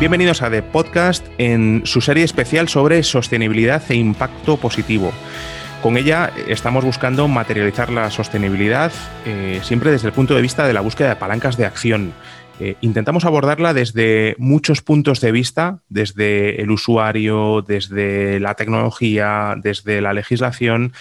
Bienvenidos 0.00 0.40
a 0.40 0.48
The 0.48 0.62
Podcast 0.62 1.26
en 1.36 1.82
su 1.84 2.00
serie 2.00 2.24
especial 2.24 2.70
sobre 2.70 3.02
sostenibilidad 3.02 3.82
e 3.90 3.96
impacto 3.96 4.56
positivo. 4.56 5.12
Con 5.82 5.98
ella 5.98 6.32
estamos 6.48 6.86
buscando 6.86 7.28
materializar 7.28 7.92
la 7.92 8.10
sostenibilidad 8.10 8.92
eh, 9.26 9.60
siempre 9.62 9.90
desde 9.90 10.08
el 10.08 10.14
punto 10.14 10.34
de 10.34 10.40
vista 10.40 10.66
de 10.66 10.72
la 10.72 10.80
búsqueda 10.80 11.10
de 11.10 11.16
palancas 11.16 11.58
de 11.58 11.66
acción. 11.66 12.14
Eh, 12.60 12.76
intentamos 12.80 13.26
abordarla 13.26 13.74
desde 13.74 14.36
muchos 14.38 14.80
puntos 14.80 15.20
de 15.20 15.32
vista, 15.32 15.80
desde 15.90 16.62
el 16.62 16.70
usuario, 16.70 17.60
desde 17.60 18.40
la 18.40 18.54
tecnología, 18.54 19.54
desde 19.62 20.00
la 20.00 20.14
legislación, 20.14 20.94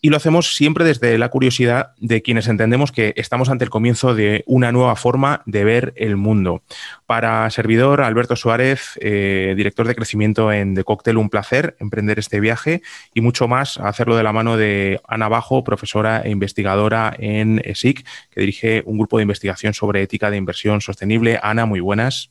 y 0.00 0.10
lo 0.10 0.16
hacemos 0.16 0.54
siempre 0.54 0.84
desde 0.84 1.18
la 1.18 1.28
curiosidad 1.28 1.92
de 1.98 2.22
quienes 2.22 2.46
entendemos 2.46 2.92
que 2.92 3.14
estamos 3.16 3.48
ante 3.48 3.64
el 3.64 3.70
comienzo 3.70 4.14
de 4.14 4.44
una 4.46 4.70
nueva 4.70 4.94
forma 4.96 5.42
de 5.46 5.64
ver 5.64 5.92
el 5.96 6.16
mundo. 6.16 6.62
Para 7.06 7.50
servidor, 7.50 8.02
Alberto 8.02 8.36
Suárez, 8.36 8.98
eh, 9.00 9.54
director 9.56 9.88
de 9.88 9.96
crecimiento 9.96 10.52
en 10.52 10.74
The 10.74 10.84
Cocktail, 10.84 11.16
un 11.16 11.30
placer 11.30 11.76
emprender 11.80 12.18
este 12.18 12.38
viaje 12.38 12.82
y 13.12 13.20
mucho 13.20 13.48
más 13.48 13.78
hacerlo 13.78 14.16
de 14.16 14.22
la 14.22 14.32
mano 14.32 14.56
de 14.56 15.00
Ana 15.08 15.28
Bajo, 15.28 15.64
profesora 15.64 16.22
e 16.24 16.30
investigadora 16.30 17.14
en 17.18 17.60
ESIC, 17.64 18.06
que 18.30 18.40
dirige 18.40 18.82
un 18.86 18.98
grupo 18.98 19.18
de 19.18 19.22
investigación 19.22 19.74
sobre 19.74 20.02
ética 20.02 20.30
de 20.30 20.36
inversión 20.36 20.80
sostenible. 20.80 21.40
Ana, 21.42 21.66
muy 21.66 21.80
buenas. 21.80 22.30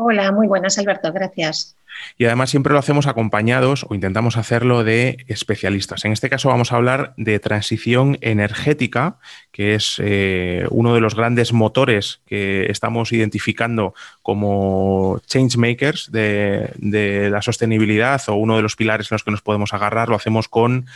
Hola, 0.00 0.30
muy 0.30 0.46
buenas, 0.46 0.78
Alberto, 0.78 1.12
gracias. 1.12 1.76
Y 2.16 2.26
además 2.26 2.50
siempre 2.50 2.72
lo 2.72 2.78
hacemos 2.78 3.08
acompañados 3.08 3.84
o 3.88 3.96
intentamos 3.96 4.36
hacerlo 4.36 4.84
de 4.84 5.24
especialistas. 5.26 6.04
En 6.04 6.12
este 6.12 6.30
caso 6.30 6.50
vamos 6.50 6.70
a 6.70 6.76
hablar 6.76 7.14
de 7.16 7.40
transición 7.40 8.16
energética, 8.20 9.18
que 9.50 9.74
es 9.74 9.96
eh, 9.98 10.68
uno 10.70 10.94
de 10.94 11.00
los 11.00 11.16
grandes 11.16 11.52
motores 11.52 12.20
que 12.26 12.70
estamos 12.70 13.12
identificando 13.12 13.92
como 14.22 15.20
changemakers 15.26 16.12
de, 16.12 16.70
de 16.76 17.28
la 17.28 17.42
sostenibilidad 17.42 18.22
o 18.28 18.36
uno 18.36 18.54
de 18.54 18.62
los 18.62 18.76
pilares 18.76 19.10
en 19.10 19.16
los 19.16 19.24
que 19.24 19.32
nos 19.32 19.42
podemos 19.42 19.74
agarrar. 19.74 20.10
Lo 20.10 20.14
hacemos 20.14 20.46
con 20.46 20.86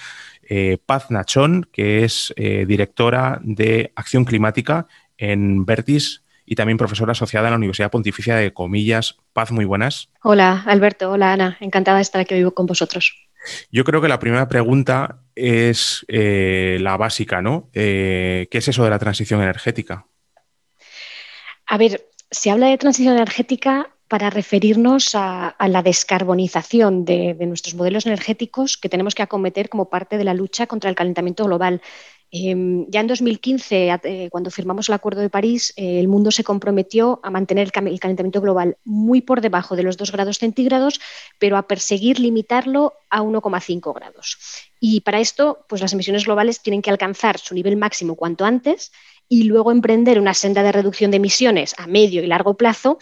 eh, 0.49 0.79
Paz 0.87 1.11
Nachón, 1.11 1.67
que 1.73 2.05
es 2.05 2.33
eh, 2.37 2.67
directora 2.69 3.41
de 3.43 3.91
Acción 3.97 4.25
Climática 4.25 4.87
en 5.19 5.65
Vertis 5.65 6.22
y 6.53 6.55
también 6.55 6.77
profesora 6.77 7.13
asociada 7.13 7.49
en 7.49 7.53
la 7.53 7.57
Universidad 7.57 7.91
Pontificia 7.91 8.37
de 8.37 8.53
Comillas. 8.53 9.17
Paz, 9.33 9.51
muy 9.53 9.65
buenas. 9.65 10.11
Hola, 10.23 10.63
Alberto. 10.67 11.11
Hola, 11.11 11.33
Ana. 11.33 11.57
Encantada 11.61 11.97
de 11.97 12.03
estar 12.03 12.21
aquí 12.21 12.35
hoy 12.35 12.51
con 12.53 12.67
vosotros. 12.67 13.17
Yo 13.71 13.85
creo 13.85 14.03
que 14.03 14.09
la 14.09 14.19
primera 14.19 14.49
pregunta 14.49 15.23
es 15.35 16.05
eh, 16.09 16.77
la 16.83 16.99
básica, 16.99 17.41
¿no? 17.41 17.71
Eh, 17.73 18.49
¿Qué 18.51 18.59
es 18.59 18.69
eso 18.69 18.85
de 18.85 18.91
la 18.91 18.99
transición 18.99 19.41
energética? 19.41 20.05
A 21.69 21.79
ver, 21.79 22.07
se 22.31 22.51
habla 22.51 22.67
de 22.67 22.77
transición 22.77 23.15
energética 23.15 23.89
para 24.07 24.29
referirnos 24.29 25.15
a, 25.15 25.57
la 25.59 25.83
descarbonización 25.83 27.07
de, 27.07 27.35
nuestros 27.47 27.75
modelos 27.75 28.05
energéticos 28.05 28.77
que 28.77 28.91
tenemos 28.91 29.15
que 29.15 29.23
acometer 29.23 29.71
como 29.71 29.89
parte 29.89 30.19
de 30.19 30.25
la 30.25 30.35
lucha 30.35 30.67
contra 30.67 30.91
el 30.91 30.97
calentamiento 30.97 31.47
global. 31.47 31.81
Em, 32.35 32.87
ya 32.89 33.01
en 33.01 33.09
2015, 33.09 33.91
eh, 34.05 34.29
cuando 34.31 34.51
firmamos 34.51 34.89
el 34.89 34.95
Acuerdo 34.95 35.21
de 35.21 35.29
París, 35.29 35.75
eh, 35.77 36.01
el 36.01 36.09
mundo 36.09 36.31
se 36.31 36.43
comprometió 36.43 37.21
a 37.23 37.31
mantener 37.31 37.71
el, 37.75 38.01
calentamiento 38.01 38.41
global 38.41 38.79
muy 38.85 39.21
por 39.21 39.43
debajo 39.43 39.77
de 39.77 39.83
los 39.83 39.99
2 39.99 40.11
grados 40.13 40.39
centígrados, 40.39 40.99
pero 41.39 41.59
a 41.59 41.69
perseguir 41.69 42.19
limitarlo 42.19 42.95
a 43.11 43.21
1,5 43.21 43.93
grados. 43.93 44.39
Y 44.81 45.03
para 45.03 45.21
esto, 45.21 45.67
pues 45.69 45.83
las 45.83 45.93
emisiones 45.93 46.25
globales 46.25 46.63
tienen 46.63 46.81
que 46.81 46.89
alcanzar 46.89 47.39
su 47.39 47.55
nivel 47.55 47.77
máximo 47.77 48.17
cuanto 48.17 48.47
antes 48.47 48.93
y 49.29 49.45
luego 49.45 49.71
emprender 49.71 50.19
una 50.19 50.33
senda 50.33 50.63
de 50.63 50.73
reducción 50.73 51.11
de 51.11 51.19
emisiones 51.19 51.75
a 51.77 51.87
medio 51.87 52.25
y 52.25 52.27
largo 52.27 52.55
plazo 52.55 52.99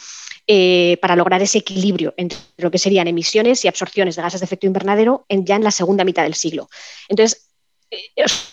eh, 0.48 0.98
para 1.00 1.14
lograr 1.14 1.40
ese 1.40 1.58
equilibrio 1.58 2.14
entre 2.16 2.38
lo 2.56 2.72
que 2.72 2.78
serían 2.78 3.06
emisiones 3.06 3.64
y 3.64 3.68
absorciones 3.68 4.16
de 4.16 4.22
gases 4.22 4.40
de 4.40 4.44
efecto 4.44 4.66
invernadero 4.66 5.24
ya 5.28 5.54
en 5.54 5.62
la 5.62 5.70
segunda 5.70 6.04
mitad 6.04 6.24
del 6.24 6.34
siglo. 6.34 6.68
Entonces, 7.08 7.49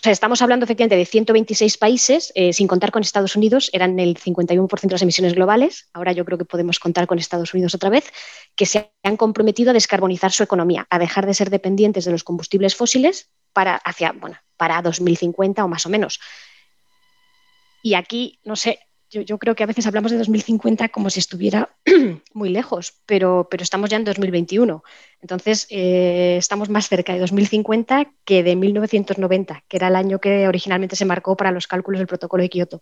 estamos 0.03 0.41
hablando 0.41 0.63
efectivamente 0.65 0.95
de 0.95 1.05
126 1.05 1.77
países, 1.77 2.31
eh, 2.35 2.53
sin 2.53 2.67
contar 2.67 2.91
con 2.91 3.01
Estados 3.01 3.35
Unidos, 3.35 3.69
eran 3.73 3.99
el 3.99 4.17
51% 4.17 4.89
de 4.89 4.95
las 4.95 5.01
emisiones 5.01 5.33
globales, 5.33 5.89
ahora 5.93 6.11
yo 6.11 6.25
creo 6.25 6.37
que 6.37 6.45
podemos 6.45 6.79
contar 6.79 7.07
con 7.07 7.19
Estados 7.19 7.53
Unidos 7.53 7.75
otra 7.75 7.89
vez, 7.89 8.11
que 8.55 8.65
se 8.65 8.91
han 9.03 9.17
comprometido 9.17 9.71
a 9.71 9.73
descarbonizar 9.73 10.31
su 10.31 10.43
economía, 10.43 10.87
a 10.89 10.97
dejar 10.99 11.25
de 11.25 11.33
ser 11.33 11.49
dependientes 11.49 12.05
de 12.05 12.11
los 12.11 12.23
combustibles 12.23 12.75
fósiles 12.75 13.29
para, 13.53 13.75
hacia, 13.75 14.11
bueno, 14.11 14.37
para 14.57 14.81
2050 14.81 15.63
o 15.63 15.67
más 15.67 15.85
o 15.85 15.89
menos. 15.89 16.19
Y 17.83 17.93
aquí, 17.93 18.39
no 18.43 18.55
sé, 18.55 18.79
yo, 19.09 19.37
creo 19.37 19.55
que 19.55 19.63
a 19.63 19.67
veces 19.67 19.87
hablamos 19.87 20.11
de 20.11 20.17
2050 20.17 20.89
como 20.89 21.09
si 21.09 21.19
estuviera 21.19 21.69
muy 22.33 22.49
lejos, 22.49 22.93
pero, 23.05 23.47
pero 23.49 23.63
estamos 23.63 23.89
ya 23.89 23.97
en 23.97 24.03
2021. 24.03 24.83
Entonces, 25.21 25.67
eh, 25.69 26.35
estamos 26.37 26.69
más 26.69 26.89
cerca 26.89 27.13
de 27.13 27.19
2050 27.19 28.11
que 28.25 28.43
de 28.43 28.55
1990, 28.55 29.63
que 29.67 29.77
era 29.77 29.87
el 29.87 29.95
año 29.95 30.19
que 30.19 30.47
originalmente 30.47 30.95
se 30.95 31.05
marcó 31.05 31.37
para 31.37 31.51
los 31.51 31.67
cálculos 31.67 31.99
del 31.99 32.07
protocolo 32.07 32.43
de 32.43 32.49
Kioto. 32.49 32.81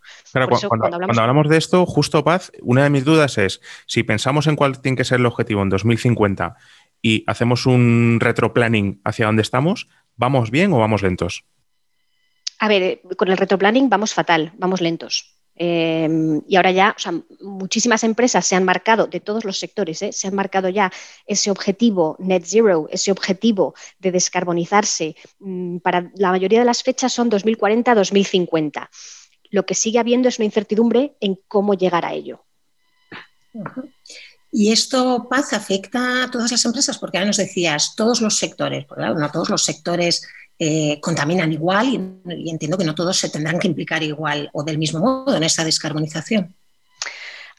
cuando, 0.67 0.87
hablamos... 0.87 1.49
de 1.49 1.57
esto, 1.57 1.85
justo 1.85 2.23
Paz, 2.23 2.51
una 2.61 2.83
de 2.83 2.89
mis 2.89 3.05
dudas 3.05 3.37
es, 3.37 3.61
si 3.85 4.03
pensamos 4.03 4.47
en 4.47 4.55
cuál 4.55 4.81
tiene 4.81 4.97
que 4.97 5.05
ser 5.05 5.19
el 5.19 5.25
objetivo 5.27 5.61
en 5.61 5.69
2050 5.69 6.55
y 7.01 7.23
hacemos 7.27 7.67
un 7.67 8.17
retroplanning 8.19 8.99
hacia 9.03 9.27
dónde 9.27 9.43
estamos, 9.43 9.87
¿vamos 10.15 10.49
bien 10.49 10.73
o 10.73 10.79
vamos 10.79 11.03
lentos? 11.03 11.45
A 12.59 12.67
ver, 12.67 12.81
eh, 12.81 13.01
con 13.15 13.29
el 13.29 13.37
retroplanning 13.37 13.89
vamos 13.89 14.13
fatal, 14.13 14.53
vamos 14.57 14.81
lentos. 14.81 15.34
Em, 15.57 16.41
y 16.47 16.57
ahora 16.57 16.71
ya, 16.71 16.95
muchísimas 17.41 18.03
empresas 18.03 18.45
se 18.45 18.55
han 18.55 18.65
marcado, 18.65 19.07
de 19.07 19.21
todos 19.21 19.45
los 19.45 19.57
sectores, 19.57 20.01
¿eh? 20.01 20.11
se 20.11 20.27
han 20.27 20.35
marcado 20.35 20.67
ya 20.67 20.91
ese 21.25 21.49
objetivo 21.49 22.17
net 22.19 22.43
zero, 22.45 22.87
ese 22.91 23.11
objetivo 23.11 23.73
de 23.99 24.11
descarbonizarse. 24.11 25.15
Mm, 25.39 25.77
para 25.77 26.11
la 26.15 26.31
mayoría 26.31 26.59
de 26.59 26.65
las 26.65 26.83
fechas 26.83 27.13
son 27.13 27.31
2040-2050. 27.31 28.89
Lo 29.49 29.65
que 29.65 29.75
sigue 29.75 29.99
habiendo 29.99 30.27
es 30.27 30.39
una 30.39 30.45
incertidumbre 30.45 31.15
en 31.21 31.39
cómo 31.47 31.73
llegar 31.73 32.05
a 32.05 32.13
ello. 32.13 32.43
Y 34.51 34.71
esto, 34.71 35.27
Paz, 35.29 35.53
afecta 35.53 36.23
a 36.23 36.31
todas 36.31 36.51
las 36.51 36.65
empresas, 36.65 36.97
porque 36.97 37.17
ahora 37.17 37.27
nos 37.27 37.37
decías 37.37 37.95
todos 37.95 38.21
los 38.21 38.37
sectores, 38.37 38.85
porque 38.85 39.03
no 39.03 39.31
todos 39.31 39.49
los 39.49 39.63
sectores 39.63 40.27
eh, 40.57 40.99
contaminan 41.01 41.51
igual 41.51 41.87
y, 41.87 42.49
entiendo 42.49 42.77
que 42.77 42.85
no 42.85 42.95
todos 42.95 43.17
se 43.17 43.29
tendrán 43.29 43.59
que 43.59 43.67
implicar 43.67 44.01
igual 44.03 44.49
o 44.53 44.63
del 44.63 44.77
mismo 44.77 44.99
modo 44.99 45.35
en 45.35 45.43
esa 45.43 45.63
descarbonización. 45.63 46.55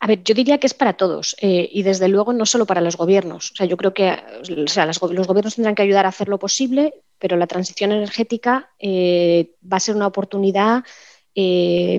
A 0.00 0.06
ver, 0.06 0.22
yo 0.22 0.34
diría 0.34 0.58
que 0.58 0.66
es 0.66 0.74
para 0.74 0.94
todos 0.94 1.36
eh, 1.40 1.68
y 1.72 1.82
desde 1.82 2.08
luego 2.08 2.32
no 2.32 2.44
solo 2.44 2.66
para 2.66 2.82
los 2.82 2.96
gobiernos. 2.96 3.52
O 3.52 3.56
sea, 3.56 3.66
yo 3.66 3.76
creo 3.76 3.94
que 3.94 4.16
los 4.48 5.26
gobiernos 5.26 5.54
tendrán 5.54 5.74
que 5.74 5.82
ayudar 5.82 6.04
a 6.04 6.10
hacer 6.10 6.28
lo 6.28 6.38
posible, 6.38 6.94
pero 7.18 7.36
la 7.36 7.46
transición 7.46 7.92
energética 7.92 8.70
eh, 8.78 9.54
va 9.70 9.78
a 9.78 9.80
ser 9.80 9.96
una 9.96 10.06
oportunidad 10.06 10.84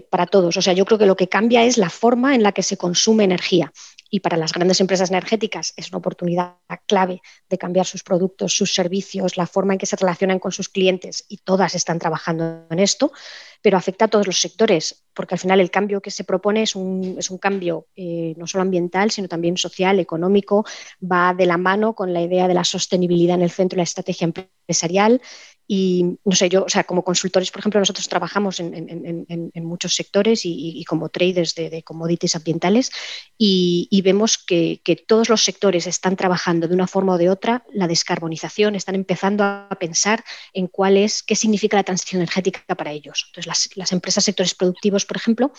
para 0.09 0.25
todos. 0.25 0.58
O 0.58 0.62
sea, 0.62 0.74
yo 0.74 0.86
creo 0.86 0.98
que 0.98 1.06
lo 1.06 1.16
que 1.16 1.30
cambia 1.30 1.64
es 1.64 1.78
la 1.78 1.90
forma 1.90 2.34
en 2.34 2.44
la 2.44 2.52
que 2.52 2.64
se 2.64 2.78
consume 2.78 3.24
energía 3.24 3.72
y 4.09 4.22
para 4.22 4.38
las 4.38 4.53
grandes 4.53 4.80
empresas 4.80 5.09
energéticas 5.09 5.74
es 5.75 5.90
una 5.90 5.98
oportunidad 5.98 6.58
clave 6.86 7.22
de 7.50 7.58
cambiar 7.58 7.86
sus 7.86 8.03
productos, 8.03 8.53
sus 8.53 8.74
servicios, 8.74 9.38
la 9.38 9.48
forma 9.48 9.74
en 9.74 9.80
que 9.80 9.86
se 9.86 9.96
relacionan 9.96 10.40
con 10.40 10.52
sus 10.52 10.70
clientes 10.70 11.25
y 11.28 11.38
todas 11.38 11.75
están 11.75 12.00
trabajando 12.00 12.66
en 12.70 12.80
esto, 12.80 13.12
pero 13.62 13.78
afecta 13.78 14.06
a 14.06 14.08
todos 14.08 14.28
los 14.28 14.40
sectores, 14.40 15.03
porque 15.14 15.36
al 15.36 15.40
final 15.40 15.59
el 15.59 15.72
cambio 15.72 16.02
que 16.02 16.12
se 16.12 16.24
propone 16.24 16.64
es 16.64 16.75
un, 16.75 17.16
es 17.18 17.30
un 17.30 17.38
cambio 17.38 17.88
eh, 17.96 18.34
no 18.38 18.48
solo 18.48 18.62
ambiental, 18.62 19.12
sino 19.12 19.28
también 19.28 19.58
social, 19.58 20.00
económico, 20.00 20.66
va 21.00 21.33
de 21.33 21.45
la 21.45 21.57
mano 21.57 21.94
con 21.94 22.13
la 22.13 22.22
idea 22.22 22.48
de 22.48 22.54
la 22.54 22.63
sostenibilidad 22.63 23.36
en 23.36 23.44
el 23.44 23.51
centro 23.51 23.75
de 23.75 23.81
la 23.81 23.83
estrategia 23.83 24.25
empresarial 24.25 25.22
y 25.68 26.18
no 26.24 26.36
sé, 26.36 26.48
yo, 26.48 26.64
o 26.64 26.69
sea, 26.69 26.86
como 26.86 27.04
consultores, 27.04 27.52
por 27.52 27.60
ejemplo, 27.60 27.80
nosotros 27.80 28.08
trabajamos 28.08 28.62
en, 28.62 29.52
muchos 29.56 29.96
sectores 29.96 30.42
y, 30.46 30.84
como 30.86 31.10
traders 31.10 31.56
de, 31.56 31.84
commodities 31.84 32.36
ambientales 32.36 32.90
y, 33.38 34.02
vemos 34.02 34.38
que, 34.38 34.81
todos 35.08 35.30
los 35.30 35.44
sectores 35.44 35.86
están 35.88 36.16
trabajando 36.16 36.68
de 36.68 36.74
una 36.74 36.88
forma 36.88 37.14
o 37.14 37.18
de 37.18 37.30
otra 37.30 37.66
la 37.74 37.88
descarbonización, 37.88 38.75
están 38.75 38.96
empezando 38.96 39.44
a 39.44 39.69
pensar 39.80 40.24
en 40.54 40.68
cuál 40.68 40.98
es, 40.98 41.22
qué 41.22 41.36
significa 41.36 41.75
la 41.75 41.84
transición 41.84 42.22
energética 42.22 42.75
para 42.75 42.92
ellos. 42.92 43.25
Entonces, 43.28 43.72
las, 43.75 43.92
empresas 43.92 44.24
sectores 44.24 44.56
productivos, 44.56 45.06
por 45.06 45.18
ejemplo, 45.18 45.52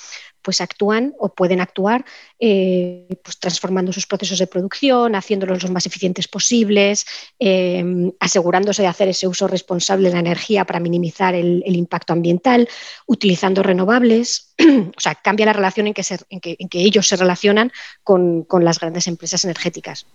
pues 0.49 0.63
actúan 0.63 1.13
o 1.19 1.29
pueden 1.29 1.61
actuar 1.61 2.07
eh, 2.39 3.07
pues 3.23 3.39
transformando 3.39 3.93
sus 3.93 4.07
procesos 4.07 4.39
de 4.39 4.47
producción, 4.47 5.15
haciéndolos 5.15 5.63
los 5.63 5.71
más 5.71 5.85
eficientes 5.85 6.27
posibles, 6.27 7.05
eh, 7.39 7.85
asegurándose 8.19 8.81
de 8.81 8.89
hacer 8.89 9.09
ese 9.09 9.29
uso 9.29 9.47
responsable 9.47 10.09
de 10.09 10.15
la 10.15 10.21
energía 10.21 10.65
para 10.65 10.81
minimizar 10.81 11.35
el, 11.35 11.63
impacto 11.67 12.15
ambiental, 12.15 12.67
utilizando 13.05 13.63
renovables. 13.63 14.55
o 14.97 14.99
sea, 14.99 15.17
cambia 15.17 15.45
la 15.45 15.53
relación 15.53 15.89
en 15.89 15.93
que, 15.93 16.03
en 16.31 16.69
que, 16.71 16.81
ellos 16.81 17.07
se 17.07 17.17
relacionan 17.17 17.71
con, 18.03 18.47
las 18.63 18.81
grandes 18.81 19.07
empresas 19.07 19.45
energéticas. 19.45 20.07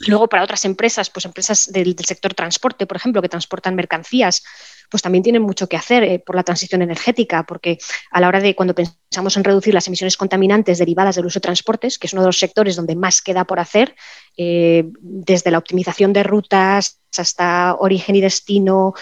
Luego, 0.00 0.28
para 0.28 0.44
otras 0.44 0.66
empresas, 0.66 1.08
pues 1.08 1.24
empresas 1.24 1.72
del, 1.72 1.96
sector 2.04 2.34
transporte, 2.34 2.86
por 2.86 2.98
ejemplo, 2.98 3.22
que 3.22 3.30
transportan 3.30 3.74
mercancías, 3.74 4.44
pues 4.88 5.02
también 5.02 5.22
tienen 5.22 5.42
mucho 5.42 5.68
que 5.68 5.76
hacer 5.76 6.02
eh, 6.02 6.18
por 6.18 6.36
la 6.36 6.42
transición 6.42 6.82
energética, 6.82 7.44
porque 7.44 7.78
a 8.10 8.20
la 8.20 8.28
hora 8.28 8.40
de 8.40 8.54
cuando 8.54 8.74
pensamos 8.74 9.36
en 9.36 9.44
reducir 9.44 9.74
las 9.74 9.86
emisiones 9.86 10.16
contaminantes 10.16 10.78
derivadas 10.78 11.16
del 11.16 11.26
uso 11.26 11.38
de 11.38 11.42
transportes, 11.42 11.98
que 11.98 12.06
es 12.06 12.12
uno 12.12 12.22
de 12.22 12.28
los 12.28 12.38
sectores 12.38 12.76
donde 12.76 12.96
más 12.96 13.22
queda 13.22 13.44
por 13.44 13.60
hacer, 13.60 13.94
eh, 14.36 14.84
desde 15.00 15.50
la 15.50 15.58
optimización 15.58 16.12
de 16.12 16.22
rutas 16.22 17.00
hasta 17.16 17.74
origen 17.78 18.14
y 18.14 18.20
destino, 18.20 18.94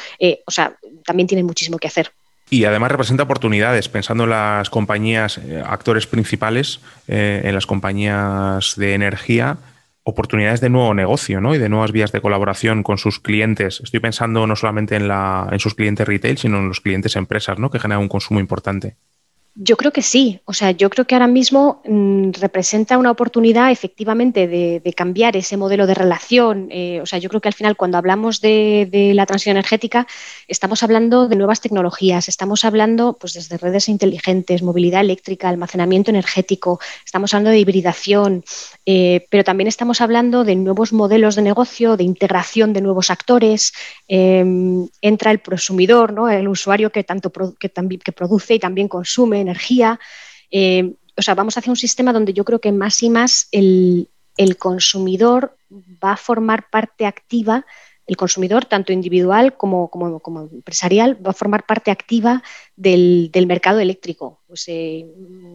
o 0.46 0.50
sea, 0.50 0.74
también 1.04 1.26
tienen 1.26 1.44
muchísimo 1.44 1.76
que 1.76 1.88
hacer. 1.88 2.12
Y 2.48 2.64
además 2.64 2.92
representa 2.92 3.24
oportunidades, 3.24 3.90
pensando 3.90 4.24
en 4.24 4.30
las 4.30 4.70
compañías, 4.70 5.38
actores 5.66 6.06
principales, 6.06 6.80
en 7.08 7.52
las 7.54 7.66
compañías 7.66 8.74
de 8.76 8.94
energía, 8.94 9.58
oportunidades 10.08 10.60
de 10.60 10.70
nuevo 10.70 10.94
negocio 10.94 11.40
¿no? 11.40 11.56
y 11.56 11.58
de 11.58 11.68
nuevas 11.68 11.90
vías 11.90 12.12
de 12.12 12.20
colaboración 12.20 12.84
con 12.84 12.96
sus 12.96 13.18
clientes. 13.18 13.80
Estoy 13.82 13.98
pensando 13.98 14.46
no 14.46 14.54
solamente 14.54 14.94
en, 14.94 15.08
la, 15.08 15.48
en 15.50 15.58
sus 15.58 15.74
clientes 15.74 16.06
retail, 16.06 16.38
sino 16.38 16.58
en 16.58 16.68
los 16.68 16.80
clientes 16.80 17.16
empresas, 17.16 17.58
¿no? 17.58 17.70
que 17.70 17.80
generan 17.80 18.02
un 18.02 18.08
consumo 18.08 18.38
importante. 18.38 18.96
Yo 19.58 19.78
creo 19.78 19.90
que 19.90 20.02
sí. 20.02 20.40
O 20.44 20.52
sea, 20.52 20.72
yo 20.72 20.90
creo 20.90 21.06
que 21.06 21.14
ahora 21.14 21.28
mismo 21.28 21.80
mm, 21.86 22.32
representa 22.40 22.98
una 22.98 23.10
oportunidad 23.10 23.70
efectivamente 23.70 24.46
de, 24.46 24.92
cambiar 24.94 25.34
ese 25.34 25.56
modelo 25.56 25.86
de 25.86 25.94
relación. 25.94 26.68
Eh, 26.70 27.00
o 27.00 27.06
sea, 27.06 27.18
yo 27.18 27.30
creo 27.30 27.40
que 27.40 27.48
al 27.48 27.54
final 27.54 27.74
cuando 27.74 27.96
hablamos 27.96 28.42
de, 28.42 29.12
la 29.14 29.24
transición 29.24 29.56
energética 29.56 30.06
estamos 30.46 30.82
hablando 30.82 31.28
de 31.28 31.36
nuevas 31.36 31.60
tecnologías, 31.60 32.28
estamos 32.28 32.64
hablando 32.64 33.16
pues 33.18 33.32
desde 33.32 33.56
redes 33.56 33.88
inteligentes, 33.88 34.62
movilidad 34.62 35.00
eléctrica, 35.00 35.48
almacenamiento 35.48 36.10
energético, 36.10 36.78
estamos 37.04 37.32
hablando 37.32 37.50
de 37.50 37.58
hibridación, 37.58 38.44
eh, 38.84 39.26
pero 39.30 39.44
también 39.44 39.68
estamos 39.68 40.00
hablando 40.00 40.44
de 40.44 40.56
nuevos 40.56 40.92
modelos 40.92 41.34
de 41.34 41.42
negocio, 41.42 41.96
de 41.96 42.04
integración 42.04 42.72
de 42.72 42.82
nuevos 42.82 43.10
actores. 43.10 43.72
Em, 44.08 44.86
entra 45.00 45.30
el 45.30 45.38
prosumidor, 45.38 46.12
¿no? 46.12 46.28
el 46.28 46.48
usuario 46.48 46.90
que 46.90 47.04
tanto 47.04 47.30
que, 47.30 47.70
que 47.70 48.12
produce 48.12 48.54
y 48.54 48.58
también 48.58 48.88
consume 48.88 49.45
energía. 49.46 49.98
Eh, 50.50 50.94
o 51.16 51.22
sea, 51.22 51.34
vamos 51.34 51.56
hacia 51.56 51.72
un 51.72 51.76
sistema 51.76 52.12
donde 52.12 52.32
yo 52.32 52.44
creo 52.44 52.60
que 52.60 52.72
más 52.72 53.02
y 53.02 53.10
más 53.10 53.48
el, 53.52 54.08
consumidor 54.58 55.56
va 55.70 56.12
a 56.12 56.16
formar 56.16 56.68
parte 56.70 57.06
activa 57.06 57.64
el 58.06 58.16
consumidor, 58.16 58.66
tanto 58.66 58.92
individual 58.92 59.56
como, 59.56 59.90
como, 59.90 60.48
empresarial, 60.52 61.18
va 61.24 61.30
a 61.30 61.34
formar 61.34 61.66
parte 61.66 61.90
activa 61.90 62.42
del, 62.76 63.30
mercado 63.48 63.80
eléctrico. 63.80 64.40
Pues, 64.56 64.68
eh, 64.68 65.04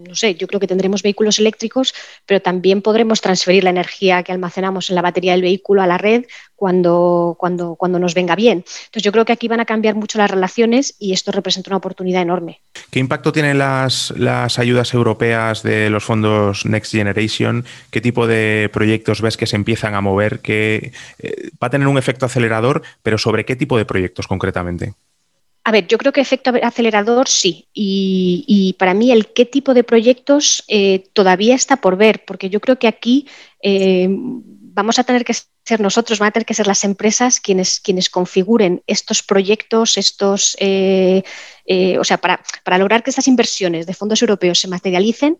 no 0.08 0.14
sé, 0.14 0.36
yo 0.36 0.46
creo 0.46 0.60
que 0.60 0.68
tendremos 0.68 1.02
vehículos 1.02 1.40
eléctricos, 1.40 1.92
pero 2.28 2.40
también 2.40 2.84
podremos 2.84 3.20
transferir 3.20 3.64
la 3.64 3.72
energía 3.72 4.22
que 4.22 4.32
almacenamos 4.32 4.92
en 4.92 4.96
la 4.96 5.02
batería 5.02 5.32
del 5.32 5.42
vehículo 5.42 5.82
a 5.82 5.88
la 5.88 5.98
red 5.98 6.26
cuando, 6.56 7.36
cuando, 7.40 7.74
cuando 7.74 7.98
nos 7.98 8.14
venga 8.14 8.36
bien. 8.36 8.60
Entonces 8.60 9.02
yo 9.02 9.12
creo 9.12 9.26
que 9.26 9.34
aquí 9.34 9.48
van 9.48 9.60
a 9.60 9.66
cambiar 9.66 9.96
mucho 9.96 10.20
las 10.20 10.30
relaciones 10.30 10.94
y 11.00 11.14
esto 11.14 11.32
representa 11.32 11.72
una 11.72 11.78
oportunidad 11.78 12.22
enorme. 12.22 12.62
¿Qué 12.92 13.00
impacto 13.00 13.32
tienen 13.32 13.58
las, 13.58 14.14
las 14.16 14.60
ayudas 14.60 14.94
europeas 14.94 15.64
de 15.64 15.90
los 15.90 16.04
fondos 16.04 16.68
Next 16.68 16.92
Generation? 16.92 17.66
¿Qué 17.90 18.02
tipo 18.02 18.28
de 18.28 18.70
proyectos 18.72 19.20
ves 19.20 19.36
que 19.36 19.48
se 19.48 19.56
empiezan 19.56 19.96
a 19.96 20.02
mover? 20.02 20.42
que 20.42 20.92
eh, 21.18 21.50
va 21.54 21.68
a 21.68 21.70
tener 21.72 21.88
un 21.88 21.98
efecto 21.98 22.28
acelerador, 22.28 22.84
pero 23.02 23.18
sobre 23.18 23.46
qué 23.46 23.56
tipo 23.56 23.80
de 23.80 23.86
proyectos 23.86 24.28
concretamente? 24.28 24.94
A 25.64 25.72
ver, 25.72 25.88
yo 25.88 25.98
creo 25.98 26.12
que 26.12 26.22
efecto 26.22 26.52
acelerador 26.64 27.28
sí. 27.28 27.68
Y, 27.74 28.76
para 28.80 28.94
mí 28.94 29.12
el 29.12 29.32
qué 29.34 29.46
tipo 29.46 29.74
de 29.74 29.84
proyectos 29.84 30.64
eh, 30.68 31.04
todavía 31.14 31.56
está 31.56 31.78
por 31.78 31.98
ver, 31.98 32.26
porque 32.26 32.50
yo 32.50 32.60
creo 32.60 32.80
que 32.80 32.88
aquí 32.88 33.28
eh, 33.62 34.08
vamos 34.10 34.98
a 34.98 35.04
tener 35.04 35.24
que 35.24 35.36
ser 35.64 35.80
nosotros, 35.80 36.18
van 36.18 36.30
a 36.30 36.32
tener 36.32 36.48
que 36.48 36.56
ser 36.56 36.66
las 36.66 36.84
empresas 36.84 37.40
quienes, 37.40 37.80
quienes 37.80 38.10
configuren 38.10 38.82
estos 38.88 39.22
proyectos, 39.22 39.98
estos, 39.98 40.58
eh, 40.60 41.22
o 42.00 42.04
sea, 42.04 42.18
para, 42.18 42.42
para, 42.64 42.80
lograr 42.80 43.04
que 43.04 43.12
estas 43.12 43.28
inversiones 43.28 43.86
de 43.86 43.94
fondos 43.94 44.22
europeos 44.24 44.60
se 44.60 44.68
materialicen, 44.68 45.38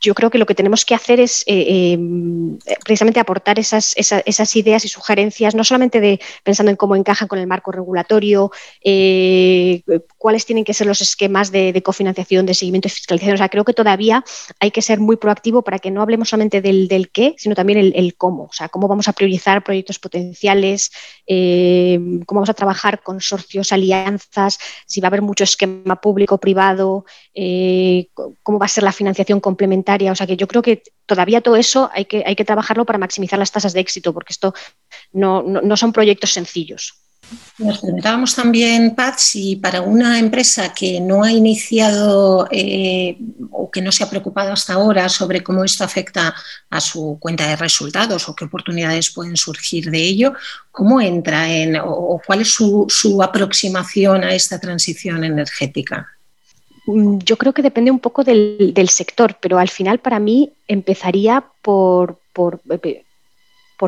yo 0.00 0.14
creo 0.14 0.30
que 0.30 0.38
lo 0.38 0.46
que 0.46 0.54
tenemos 0.54 0.84
que 0.84 0.94
hacer 0.94 1.20
es 1.20 1.42
eh, 1.46 1.92
em, 1.92 2.58
precisamente 2.84 3.20
aportar 3.20 3.58
esas, 3.58 3.94
esas, 3.96 4.56
ideas 4.56 4.84
y 4.84 4.88
sugerencias, 4.88 5.54
no 5.54 5.64
solamente 5.64 6.00
de 6.00 6.20
pensando 6.44 6.70
en 6.70 6.76
cómo 6.76 6.96
encajan 6.96 7.28
con 7.28 7.38
el 7.38 7.46
marco 7.46 7.72
regulatorio, 7.72 8.50
eh, 8.84 9.82
cuáles 10.18 10.46
tienen 10.46 10.64
que 10.64 10.74
ser 10.74 10.86
los 10.86 11.00
esquemas 11.00 11.50
de, 11.50 11.80
cofinanciación, 11.82 12.46
de 12.46 12.54
seguimiento 12.54 12.88
y 12.88 12.90
fiscalización. 12.90 13.34
O 13.34 13.38
sea, 13.38 13.48
creo 13.48 13.64
que 13.64 13.72
todavía 13.72 14.24
hay 14.58 14.70
que 14.70 14.82
ser 14.82 15.00
muy 15.00 15.16
proactivo 15.16 15.62
para 15.62 15.78
que 15.78 15.90
no 15.90 16.02
hablemos 16.02 16.28
solamente 16.28 16.60
del, 16.60 16.88
del 16.88 17.10
qué, 17.10 17.34
sino 17.38 17.54
también 17.54 17.78
el, 17.94 18.14
cómo. 18.16 18.44
O 18.44 18.52
sea, 18.52 18.68
cómo 18.68 18.88
vamos 18.88 19.08
a 19.08 19.12
priorizar 19.12 19.64
proyectos 19.64 19.98
potenciales, 19.98 20.90
eh, 21.26 21.98
cómo 22.26 22.40
vamos 22.40 22.50
a 22.50 22.54
trabajar 22.54 23.02
consorcios, 23.02 23.72
alianzas, 23.72 24.58
si 24.86 25.00
va 25.00 25.06
a 25.06 25.10
haber 25.10 25.22
mucho 25.22 25.44
esquema 25.44 26.00
público-privado, 26.00 27.04
cómo 28.42 28.58
va 28.58 28.66
a 28.66 28.68
ser 28.68 28.84
la 28.84 28.92
financiación 28.92 29.40
complementaria 29.40 29.79
o 30.10 30.14
sea 30.14 30.26
que 30.26 30.36
yo 30.36 30.46
creo 30.46 30.62
que 30.62 30.82
todavía 31.06 31.40
todo 31.40 31.56
eso 31.56 31.90
hay 31.92 32.04
que, 32.04 32.22
hay 32.26 32.36
que 32.36 32.44
trabajarlo 32.44 32.84
para 32.84 32.98
maximizar 32.98 33.38
las 33.38 33.52
tasas 33.52 33.72
de 33.72 33.80
éxito, 33.80 34.12
porque 34.12 34.32
esto 34.32 34.54
no, 35.12 35.76
son 35.76 35.92
proyectos 35.92 36.32
sencillos. 36.32 36.94
Nos 37.58 37.78
preguntábamos 37.78 38.34
también, 38.34 38.94
Pat, 38.94 39.18
si 39.18 39.54
para 39.56 39.82
una 39.82 40.18
empresa 40.18 40.72
que 40.74 41.00
no 41.00 41.22
ha 41.22 41.30
iniciado 41.30 42.48
eh, 42.50 43.18
o 43.52 43.70
que 43.70 43.82
no 43.82 43.92
se 43.92 44.02
ha 44.02 44.10
preocupado 44.10 44.52
hasta 44.52 44.72
ahora 44.72 45.08
sobre 45.08 45.42
cómo 45.42 45.62
esto 45.62 45.84
afecta 45.84 46.34
a 46.70 46.80
su 46.80 47.18
cuenta 47.20 47.46
de 47.46 47.56
resultados 47.56 48.28
o 48.28 48.34
qué 48.34 48.46
oportunidades 48.46 49.10
pueden 49.10 49.36
surgir 49.36 49.90
de 49.90 50.02
ello, 50.02 50.32
¿cómo 50.72 51.00
entra 51.00 51.48
en 51.52 51.76
o, 51.76 52.20
cuál 52.26 52.40
es 52.40 52.52
su, 52.52 52.86
su 52.88 53.22
aproximación 53.22 54.24
a 54.24 54.34
esta 54.34 54.58
transición 54.58 55.22
energética? 55.22 56.08
Mm, 56.94 57.18
yo 57.24 57.36
creo 57.36 57.52
que 57.52 57.62
depende 57.62 57.90
un 57.90 58.00
poco 58.00 58.24
del, 58.24 58.88
sector, 58.88 59.36
pero 59.40 59.58
al 59.58 59.68
final 59.68 59.98
para 60.00 60.18
mí 60.18 60.52
empezaría 60.66 61.44
por, 61.62 62.18
por, 62.32 62.60
eh, 62.82 63.04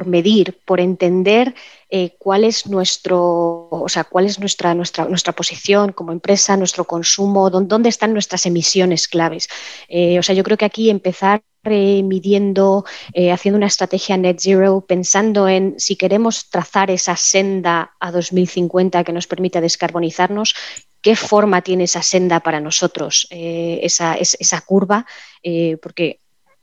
medir, 0.07 0.59
por 0.65 0.81
entender 0.81 1.55
eh, 1.91 2.15
cuál 2.19 2.45
es 2.45 2.67
nuestro, 2.67 3.69
o 3.71 3.89
sea, 3.89 4.05
cuál 4.05 4.27
es 4.27 4.39
nuestra, 4.39 4.75
nuestra, 4.75 5.05
nuestra 5.07 5.33
posición 5.35 5.93
como 5.93 6.13
empresa, 6.13 6.57
nuestro 6.57 6.85
consumo, 6.85 7.51
dónde, 7.51 7.89
están 7.89 8.13
nuestras 8.13 8.47
emisiones 8.47 9.09
claves. 9.09 9.49
Eh, 9.89 10.19
o 10.19 10.23
sea, 10.23 10.35
yo 10.35 10.45
creo 10.45 10.57
que 10.57 10.65
aquí 10.65 10.89
empezar 10.89 11.43
midiendo, 11.65 12.85
haciendo 13.33 13.57
una 13.57 13.69
estrategia 13.69 14.17
net 14.17 14.39
zero, 14.41 14.81
pensando 14.81 15.47
en 15.47 15.77
si 15.79 15.94
queremos 15.94 16.51
trazar 16.51 16.91
esa 16.91 17.15
senda 17.15 17.93
a 18.01 18.11
2050 18.11 19.05
que 19.05 19.13
nos 19.13 19.29
permita 19.29 19.61
descarbonizarnos, 19.61 20.56
qué 21.03 21.17
forma 21.17 21.63
tiene 21.63 21.85
esa 21.85 22.03
senda 22.03 22.41
para 22.41 22.61
nosotros, 22.61 23.27
eh, 23.31 23.81
esa, 23.82 24.61
curva, 24.61 25.05
eh, 25.43 25.77
porque 25.82 26.21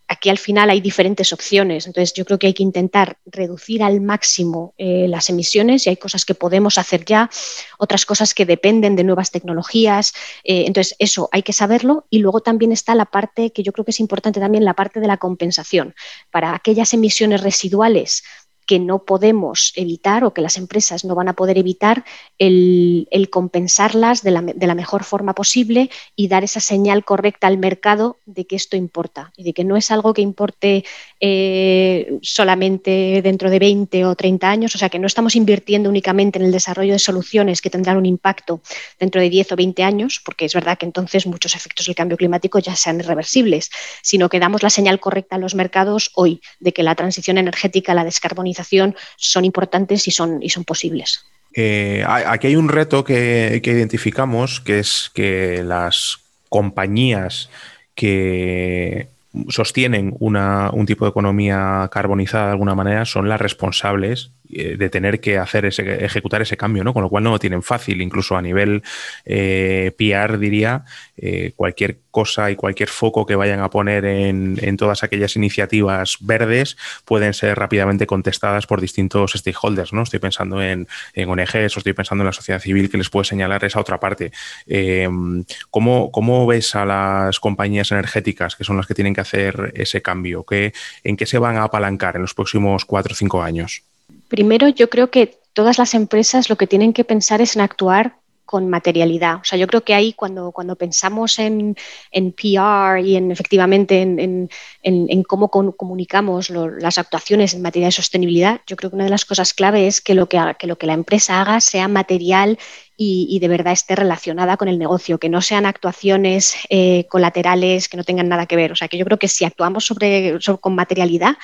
aquí 0.08 0.30
al 0.30 0.40
final 0.40 0.70
hay 0.72 0.82
diferentes 0.82 1.34
opciones. 1.34 1.86
Entonces 1.86 2.14
yo 2.14 2.26
creo 2.26 2.40
que 2.40 2.48
hay 2.48 2.54
que 2.54 2.64
intentar 2.64 3.18
reducir 3.26 3.84
al 3.84 4.02
máximo 4.02 4.74
eh, 4.78 5.08
las 5.08 5.30
emisiones 5.30 5.86
y 5.86 5.90
hay 5.90 5.98
cosas 5.98 6.26
que 6.26 6.34
podemos 6.34 6.80
hacer 6.80 7.06
ya, 7.06 7.30
otras 7.78 8.06
cosas 8.06 8.34
que 8.34 8.46
dependen 8.46 8.96
de 8.96 9.04
nuevas 9.04 9.30
tecnologías. 9.30 10.14
entonces 10.44 10.96
eso 10.98 11.30
hay 11.32 11.44
que 11.44 11.54
saberlo 11.54 12.08
y 12.10 12.20
luego 12.20 12.40
también 12.40 12.72
está 12.72 12.96
la 12.96 13.06
parte 13.06 13.52
que 13.52 13.62
yo 13.62 13.72
creo 13.72 13.86
que 13.86 13.92
es 13.92 14.00
importante 14.00 14.40
también, 14.40 14.66
la 14.66 14.74
parte 14.74 15.00
de 15.00 15.08
la 15.08 15.18
compensación. 15.18 15.94
Para 16.32 16.56
aquellas 16.56 16.94
emisiones 16.94 17.42
residuales 17.42 18.24
que 18.70 18.78
no 18.78 19.00
podemos 19.00 19.74
evitar 19.76 20.24
o 20.24 20.32
que 20.32 20.44
las 20.44 20.56
empresas 20.56 21.04
no 21.04 21.16
van 21.16 21.28
a 21.28 21.34
poder 21.34 21.58
evitar 21.58 22.06
el, 22.38 23.08
compensarlas 23.32 24.22
de 24.22 24.30
la, 24.30 24.76
mejor 24.76 25.04
forma 25.04 25.34
posible 25.34 25.90
y 26.16 26.28
dar 26.28 26.44
esa 26.44 26.60
señal 26.60 27.04
correcta 27.04 27.48
al 27.48 27.58
mercado 27.58 28.20
de 28.28 28.46
que 28.46 28.56
esto 28.56 28.78
importa 28.78 29.34
y 29.36 29.42
de 29.42 29.54
que 29.54 29.64
no 29.64 29.76
es 29.76 29.90
algo 29.90 30.14
que 30.14 30.22
importe 30.22 30.86
eh, 31.20 32.18
solamente 32.22 33.22
dentro 33.22 33.50
de 33.50 33.60
20 33.60 34.06
o 34.06 34.16
30 34.16 34.50
años, 34.50 34.76
o 34.76 34.78
sea 34.78 34.90
que 34.90 35.00
no 35.00 35.08
estamos 35.08 35.36
invirtiendo 35.36 35.90
únicamente 35.90 36.40
en 36.40 36.46
el 36.46 36.52
desarrollo 36.52 36.94
de 36.94 37.00
soluciones 37.00 37.62
que 37.62 37.70
tendrán 37.70 37.98
un 37.98 38.06
impacto 38.06 38.62
dentro 39.00 39.22
de 39.22 39.30
10 39.30 39.52
o 39.52 39.56
20 39.56 39.84
años, 39.84 40.22
porque 40.24 40.46
es 40.46 40.54
verdad 40.54 40.78
que 40.78 40.86
entonces 40.86 41.28
muchos 41.28 41.56
efectos 41.56 41.86
del 41.86 41.96
cambio 41.96 42.18
climático 42.18 42.60
ya 42.60 42.76
sean 42.76 43.00
irreversibles, 43.00 43.70
sino 44.02 44.30
que 44.30 44.40
damos 44.40 44.64
la 44.64 44.70
señal 44.70 45.00
correcta 45.00 45.36
a 45.36 45.40
los 45.40 45.56
mercados 45.56 46.12
hoy 46.16 46.42
de 46.60 46.72
que 46.72 46.84
la 46.84 46.96
transición 46.96 47.38
energética, 47.38 47.94
la 47.94 48.04
descarbonización, 48.04 48.96
son 49.18 49.46
importantes 49.46 50.08
y 50.08 50.12
son, 50.12 50.42
y 50.42 50.50
son 50.50 50.64
posibles. 50.64 51.26
Eh, 51.56 52.04
aquí 52.08 52.48
hay 52.48 52.56
un 52.56 52.70
reto 52.70 53.04
que, 53.04 53.60
identificamos, 53.64 54.62
que 54.62 54.80
es 54.80 55.12
que 55.14 55.64
las 55.64 56.20
compañías 56.48 57.50
que 57.96 59.08
sostienen 59.50 60.16
un 60.20 60.86
tipo 60.86 61.06
de 61.06 61.10
economía 61.10 61.90
carbonizada 61.92 62.46
de 62.46 62.52
alguna 62.52 62.76
manera 62.76 63.06
son 63.06 63.30
las 63.30 63.40
responsables 63.40 64.32
de 64.50 64.90
tener 64.90 65.20
que 65.20 65.38
hacer 65.38 65.66
ese, 65.66 66.04
ejecutar 66.04 66.42
ese 66.42 66.58
cambio, 66.58 66.84
¿no? 66.84 66.94
Con 66.94 67.04
lo 67.04 67.10
cual 67.10 67.24
no 67.24 67.32
lo 67.32 67.40
tienen 67.40 67.62
fácil, 67.62 68.02
incluso 68.02 68.36
a 68.36 68.42
nivel 68.42 68.82
eh, 69.26 69.92
PR 69.98 70.38
diría, 70.40 70.86
eh, 71.18 71.54
cualquier 71.56 72.00
cosa 72.12 72.50
y 72.50 72.56
cualquier 72.56 72.90
foco 72.90 73.26
que 73.26 73.36
vayan 73.36 73.60
a 73.60 73.70
poner 73.70 74.06
en, 74.06 74.78
todas 74.78 75.04
aquellas 75.04 75.36
iniciativas 75.36 76.18
verdes 76.22 76.78
pueden 77.06 77.34
ser 77.34 77.58
rápidamente 77.58 78.08
contestadas 78.08 78.66
por 78.66 78.82
distintos 78.82 79.34
stakeholders. 79.34 79.94
¿no? 79.94 80.04
Estoy 80.04 80.20
pensando 80.20 80.62
en, 80.62 80.88
en 81.14 81.30
ONGs 81.30 81.76
o 81.76 81.80
estoy 81.80 81.94
pensando 81.94 82.24
en 82.24 82.28
la 82.28 82.34
sociedad 82.34 82.60
civil 82.60 82.90
que 82.90 82.98
les 82.98 83.10
puede 83.10 83.26
señalar 83.26 83.64
esa 83.64 83.80
otra 83.80 84.00
parte. 84.00 84.32
Em, 84.66 85.44
¿cómo, 85.70 86.12
¿cómo, 86.12 86.48
ves 86.48 86.76
a 86.76 86.86
las 86.86 87.40
compañías 87.40 87.92
energéticas 87.92 88.56
que 88.56 88.64
son 88.64 88.78
las 88.78 88.88
que 88.88 88.96
tienen 88.96 89.14
que 89.14 89.22
hacer 89.22 89.74
ese 89.76 90.02
cambio? 90.02 90.44
¿Qué, 90.46 90.74
¿En 91.04 91.18
qué 91.18 91.26
se 91.26 91.38
van 91.38 91.58
a 91.58 91.64
apalancar 91.64 92.16
en 92.16 92.22
los 92.24 92.34
próximos 92.34 92.86
cuatro 92.86 93.14
o 93.14 93.16
cinco 93.16 93.44
años? 93.44 93.84
Primero, 94.30 94.70
yo 94.70 94.90
creo 94.90 95.12
que 95.12 95.40
todas 95.54 95.78
las 95.78 95.94
empresas 95.94 96.50
lo 96.50 96.56
que 96.56 96.68
tienen 96.68 96.94
que 96.94 97.04
pensar 97.04 97.42
es 97.42 97.56
en 97.56 97.62
actuar 97.62 98.20
con 98.50 98.68
materialidad. 98.68 99.36
O 99.36 99.44
sea, 99.44 99.60
yo 99.60 99.68
creo 99.68 99.84
que 99.84 99.94
ahí 99.94 100.14
cuando, 100.14 100.52
cuando 100.52 100.76
pensamos 100.76 101.38
en, 101.38 101.76
en 102.12 102.32
PR 102.32 103.00
y 103.00 103.16
en 103.16 103.30
efectivamente 103.30 104.02
en, 104.02 104.50
en, 104.82 105.24
cómo 105.24 105.50
comunicamos 105.50 106.50
las 106.50 106.98
actuaciones 106.98 107.54
en 107.54 107.62
materia 107.62 107.90
de 107.90 107.92
sostenibilidad, 107.92 108.62
yo 108.66 108.76
creo 108.76 108.90
que 108.90 108.96
una 108.96 109.04
de 109.04 109.12
las 109.12 109.26
cosas 109.26 109.54
clave 109.54 109.86
es 109.86 110.02
que 110.02 110.16
lo 110.16 110.28
que, 110.28 110.42
que, 110.58 110.66
lo 110.66 110.80
que 110.80 110.88
la 110.88 110.94
empresa 110.94 111.42
haga 111.42 111.62
sea 111.62 111.88
material 111.88 112.58
y, 113.02 113.40
de 113.40 113.48
verdad 113.48 113.72
esté 113.72 113.96
relacionada 113.96 114.58
con 114.58 114.68
el 114.68 114.78
negocio, 114.78 115.20
que 115.20 115.30
no 115.30 115.42
sean 115.42 115.66
actuaciones 115.66 116.56
eh, 116.68 117.06
colaterales 117.08 117.88
que 117.88 117.96
no 117.96 118.04
tengan 118.04 118.28
nada 118.28 118.46
que 118.46 118.58
ver. 118.58 118.74
O 118.74 118.76
sea, 118.76 118.90
que 118.90 118.98
yo 118.98 119.06
creo 119.06 119.18
que 119.18 119.30
si 119.30 119.46
actuamos 119.46 119.86
sobre, 119.86 120.38
con 120.60 120.76
materialidad, 120.76 121.38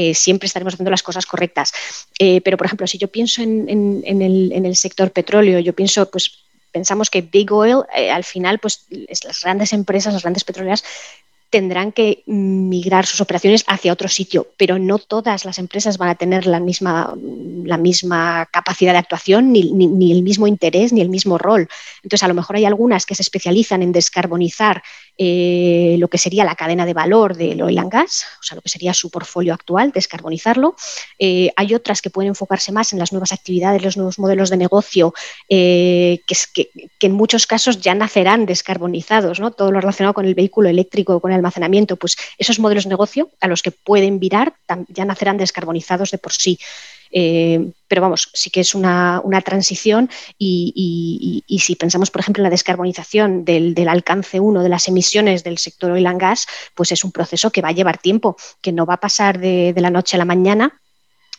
eh, 0.00 0.14
siempre 0.14 0.46
estaremos 0.46 0.74
haciendo 0.74 0.92
las 0.92 1.02
cosas 1.02 1.26
correctas. 1.26 1.72
Eh, 2.20 2.40
pero, 2.42 2.56
por 2.56 2.66
ejemplo, 2.66 2.86
si 2.86 2.98
yo 2.98 3.08
pienso 3.08 3.42
en, 3.42 3.68
el, 4.06 4.76
sector 4.76 5.10
petróleo, 5.10 5.58
yo 5.58 5.72
pienso, 5.72 6.08
pues 6.08 6.38
pensamos 6.70 7.10
que 7.10 7.22
Big 7.22 7.52
Oil, 7.52 7.78
al 8.12 8.22
final, 8.22 8.60
pues 8.60 8.86
las 9.24 9.42
grandes 9.42 9.72
empresas, 9.72 10.12
las 10.12 10.22
grandes 10.22 10.44
petroleras, 10.44 10.84
tendrán 11.50 11.90
que 11.90 12.22
migrar 12.26 13.06
sus 13.06 13.20
operaciones 13.20 13.64
hacia 13.66 13.92
otro 13.92 14.06
sitio, 14.06 14.46
pero 14.56 14.78
no 14.78 14.98
todas 14.98 15.44
las 15.44 15.58
empresas 15.58 15.98
van 15.98 16.10
a 16.10 16.14
tener 16.14 16.46
la 16.46 16.60
misma, 16.60 17.14
la 17.64 17.76
misma 17.76 18.46
capacidad 18.52 18.92
de 18.92 18.98
actuación, 18.98 19.50
ni, 19.50 19.72
ni, 19.72 20.12
el 20.12 20.22
mismo 20.22 20.46
interés, 20.46 20.92
ni 20.92 21.00
el 21.00 21.08
mismo 21.08 21.38
rol. 21.38 21.68
Entonces, 22.04 22.22
a 22.22 22.28
lo 22.28 22.34
mejor 22.34 22.54
hay 22.54 22.66
algunas 22.66 23.04
que 23.04 23.16
se 23.16 23.22
especializan 23.22 23.82
en 23.82 23.90
descarbonizar 23.90 24.82
eh, 25.20 25.96
lo 25.98 26.06
que 26.08 26.16
sería 26.16 26.44
la 26.44 26.54
cadena 26.54 26.86
de 26.86 26.94
valor 26.94 27.36
del 27.36 27.60
oil 27.60 27.78
and 27.78 27.90
gas, 27.90 28.24
o 28.40 28.42
sea, 28.42 28.54
lo 28.54 28.62
que 28.62 28.68
sería 28.68 28.94
su 28.94 29.10
portfolio 29.10 29.52
actual, 29.52 29.90
descarbonizarlo. 29.90 30.76
Eh, 31.18 31.50
hay 31.56 31.74
otras 31.74 32.00
que 32.00 32.08
pueden 32.08 32.28
enfocarse 32.28 32.70
más 32.70 32.92
en 32.92 33.00
las 33.00 33.12
nuevas 33.12 33.32
actividades, 33.32 33.82
los 33.82 33.96
nuevos 33.96 34.20
modelos 34.20 34.48
de 34.48 34.56
negocio, 34.56 35.12
eh, 35.48 36.20
que, 36.26 36.70
en 37.00 37.12
muchos 37.12 37.48
casos 37.48 37.80
ya 37.80 37.94
nacerán 37.96 38.46
descarbonizados, 38.46 39.40
¿no? 39.40 39.50
Todo 39.50 39.72
lo 39.72 39.80
relacionado 39.80 40.14
con 40.14 40.24
el 40.24 40.36
vehículo 40.36 40.68
eléctrico, 40.68 41.18
con 41.20 41.32
el 41.32 41.36
almacenamiento, 41.36 41.96
pues 41.96 42.16
esos 42.38 42.60
modelos 42.60 42.84
de 42.84 42.90
negocio 42.90 43.30
a 43.40 43.48
los 43.48 43.62
que 43.62 43.72
pueden 43.72 44.20
virar 44.20 44.54
ya 44.88 45.04
nacerán 45.04 45.36
descarbonizados 45.36 46.12
de 46.12 46.18
por 46.18 46.32
sí. 46.32 46.58
Eh, 47.10 47.72
pero 47.86 48.02
vamos, 48.02 48.30
sí 48.34 48.50
que 48.50 48.60
es 48.60 48.74
una, 48.74 49.22
transición 49.44 50.10
y, 50.38 51.44
si 51.60 51.76
pensamos, 51.76 52.10
por 52.10 52.20
ejemplo, 52.20 52.42
en 52.42 52.44
la 52.44 52.50
descarbonización 52.50 53.44
del, 53.44 53.88
alcance 53.88 54.40
1 54.40 54.62
de 54.62 54.68
las 54.68 54.88
emisiones 54.88 55.42
del 55.42 55.58
sector 55.58 55.90
oil 55.92 56.06
and 56.06 56.20
gas, 56.20 56.46
pues 56.74 56.92
es 56.92 57.04
un 57.04 57.12
proceso 57.12 57.50
que 57.50 57.62
va 57.62 57.68
a 57.68 57.72
llevar 57.72 57.98
tiempo, 57.98 58.36
que 58.60 58.72
no 58.72 58.84
va 58.84 58.94
a 58.94 59.00
pasar 59.00 59.38
de, 59.38 59.74
la 59.76 59.90
noche 59.90 60.16
a 60.16 60.18
la 60.18 60.24
mañana. 60.24 60.80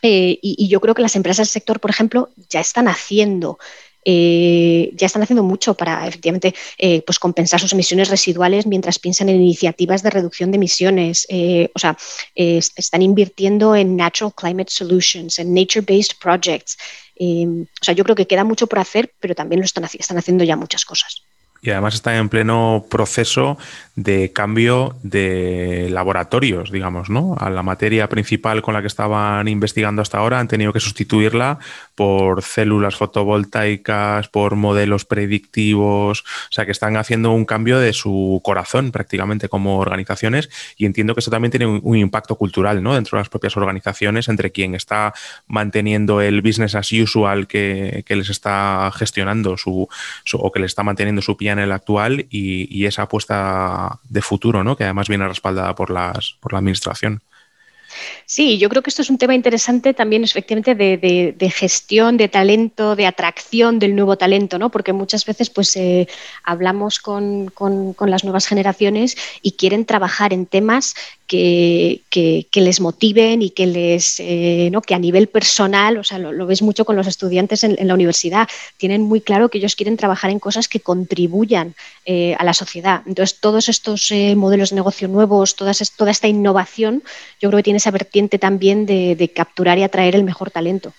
Eh, 0.02 0.40
y, 0.42 0.68
yo 0.68 0.80
creo 0.80 0.96
que 0.96 1.02
las 1.02 1.16
empresas 1.16 1.48
del 1.48 1.54
sector, 1.54 1.80
por 1.80 1.92
ejemplo, 1.92 2.30
ya 2.50 2.62
están 2.62 2.88
haciendo 2.88 3.60
eh, 4.06 4.91
ya 4.96 5.08
están 5.08 5.24
haciendo 5.24 5.44
mucho 5.44 5.74
para 5.75 6.08
efectivamente 6.08 6.53
eh, 6.77 7.01
pues 7.06 7.20
compensar 7.20 7.60
sus 7.60 7.74
emisiones 7.74 8.10
residuales 8.10 8.65
mientras 8.65 9.00
piensan 9.00 9.29
en 9.29 9.38
iniciativas 9.38 10.03
de 10.03 10.10
reducción 10.10 10.51
de 10.51 10.58
emisiones. 10.58 11.25
Eh, 11.29 11.70
o 11.74 11.79
sea, 11.79 11.98
están 12.36 13.01
invirtiendo 13.01 13.75
en 13.75 13.96
Natural 13.96 14.34
Climate 14.36 14.72
Solutions, 14.72 15.39
en 15.39 15.53
Nature-Based 15.53 16.18
Projects. 16.20 16.77
o 17.20 17.65
sea, 17.82 17.94
yo 17.94 18.03
creo 18.03 18.15
que 18.15 18.27
queda 18.27 18.44
mucho 18.44 18.68
por 18.68 18.79
hacer, 18.79 19.13
pero 19.20 19.36
también 19.36 19.60
lo 19.60 19.65
están, 19.65 19.84
están 19.84 20.18
haciendo 20.18 20.44
ya 20.44 20.56
muchas 20.56 20.86
cosas. 20.86 21.24
Y 21.62 21.72
además 21.72 21.96
están 21.96 22.15
en 22.15 22.29
pleno 22.29 22.86
proceso 22.89 23.58
de 23.96 24.32
cambio 24.32 24.96
de 25.03 25.89
laboratorios, 25.91 26.72
digamos, 26.72 27.10
¿no? 27.10 27.36
A 27.38 27.50
la 27.50 27.63
materia 27.63 28.08
principal 28.08 28.62
con 28.62 28.74
la 28.74 28.82
que 28.82 28.88
estaban 28.88 29.48
investigando 29.50 30.01
hasta 30.01 30.20
ahora 30.20 30.39
han 30.39 30.48
tenido 30.48 30.72
que 30.72 30.79
sustituirla 30.79 31.60
por 32.00 32.44
células 32.44 32.96
fotovoltaicas, 32.96 34.29
por 34.29 34.56
modelos 34.56 35.03
predictivos, 35.03 36.22
o 36.22 36.51
sea 36.51 36.65
que 36.65 36.72
están 36.72 36.96
haciendo 36.96 37.34
un 37.34 37.44
cambio 37.44 37.77
de 37.77 37.91
su 37.91 38.39
corazón 38.41 38.94
prácticamente 38.94 39.50
como 39.50 39.79
organizaciones 39.79 40.50
y 40.77 40.86
entiendo 40.86 41.13
que 41.13 41.20
eso 41.20 41.29
también 41.29 41.51
tiene 41.51 41.65
un, 41.65 41.98
impacto 41.98 42.36
cultural, 42.36 42.82
¿no? 42.82 42.96
Dentro 42.96 43.18
de 43.18 43.20
las 43.20 43.27
propias 43.27 43.58
organizaciones, 43.58 44.29
entre 44.29 44.53
quien 44.53 44.75
está 44.75 45.13
manteniendo 45.48 46.22
el 46.22 46.41
business 46.41 46.74
as 46.74 46.89
usual 46.94 47.48
que, 47.48 48.06
les 48.08 48.29
está 48.29 48.89
gestionando 48.96 49.58
su, 49.58 49.89
o 50.32 50.51
que 50.53 50.62
les 50.62 50.72
está 50.72 50.84
manteniendo 50.84 51.22
su 51.22 51.36
en 51.41 51.60
el 51.60 51.74
actual 51.74 52.27
y, 52.29 52.86
esa 52.86 53.03
apuesta 53.03 54.00
de 54.08 54.22
futuro, 54.22 54.63
¿no? 54.63 54.77
que 54.77 54.86
además 54.86 55.10
viene 55.10 55.27
respaldada 55.27 55.75
por, 55.75 55.89
las, 55.89 56.38
por 56.39 56.53
la 56.53 56.60
administración. 56.60 57.22
Sí, 58.25 58.58
yo 58.60 58.70
creo 58.70 58.84
que 58.84 58.89
esto 58.89 59.01
es 59.01 59.10
un 59.10 59.18
tema 59.18 59.34
interesante 59.34 59.94
también 59.94 60.24
efectivamente 60.24 60.75
de, 60.75 61.50
gestión 61.50 62.15
de 62.15 62.29
talento, 62.29 62.96
de 62.96 63.08
atracción 63.08 63.79
del 63.79 63.96
nuevo 63.96 64.18
talento, 64.18 64.60
¿no? 64.60 64.70
Porque 64.70 64.94
muchas 64.94 65.25
veces 65.25 65.50
pues 65.50 65.75
eh, 65.75 66.08
hablamos 66.44 67.00
con, 67.00 67.51
las 68.00 68.24
nuevas 68.24 68.46
generaciones 68.46 69.18
y 69.41 69.53
quieren 69.53 69.86
trabajar 69.86 70.32
en 70.32 70.46
temas 70.46 70.96
que, 71.27 72.01
les 72.53 72.82
motiven 72.82 73.41
y 73.41 73.51
que 73.51 73.65
les 73.65 74.20
eh, 74.20 74.70
¿no? 74.72 74.82
que 74.82 74.96
a 74.96 75.00
nivel 75.00 75.27
personal, 75.27 75.98
o 75.98 76.03
sea, 76.03 76.20
lo, 76.20 76.46
ves 76.46 76.62
mucho 76.62 76.86
con 76.86 76.96
los 76.96 77.08
estudiantes 77.08 77.63
en, 77.63 77.88
la 77.88 77.94
universidad, 77.94 78.48
tienen 78.77 79.01
muy 79.01 79.22
claro 79.22 79.50
que 79.50 79.58
ellos 79.58 79.75
quieren 79.75 79.98
trabajar 79.98 80.32
en 80.32 80.39
cosas 80.39 80.68
que 80.68 80.79
contribuyan 80.79 81.75
eh, 82.06 82.36
a 82.38 82.44
la 82.44 82.53
sociedad. 82.53 83.01
Entonces, 83.06 83.39
todos 83.39 83.70
estos 83.70 84.12
modelos 84.36 84.70
de 84.70 84.75
negocio 84.75 85.08
nuevos, 85.08 85.56
toda 85.56 85.72
esta 86.12 86.27
innovación, 86.27 87.03
yo 87.41 87.50
creo 87.50 87.58
que 87.58 87.63
tiene 87.63 87.77
esa 87.77 87.88
vertiente 87.91 88.39
también 88.39 88.86
de, 88.86 89.31
capturar 89.36 89.77
y 89.77 89.84
atraer 89.84 90.15
el 90.15 90.24
mejor 90.24 90.51
talento. 90.51 90.93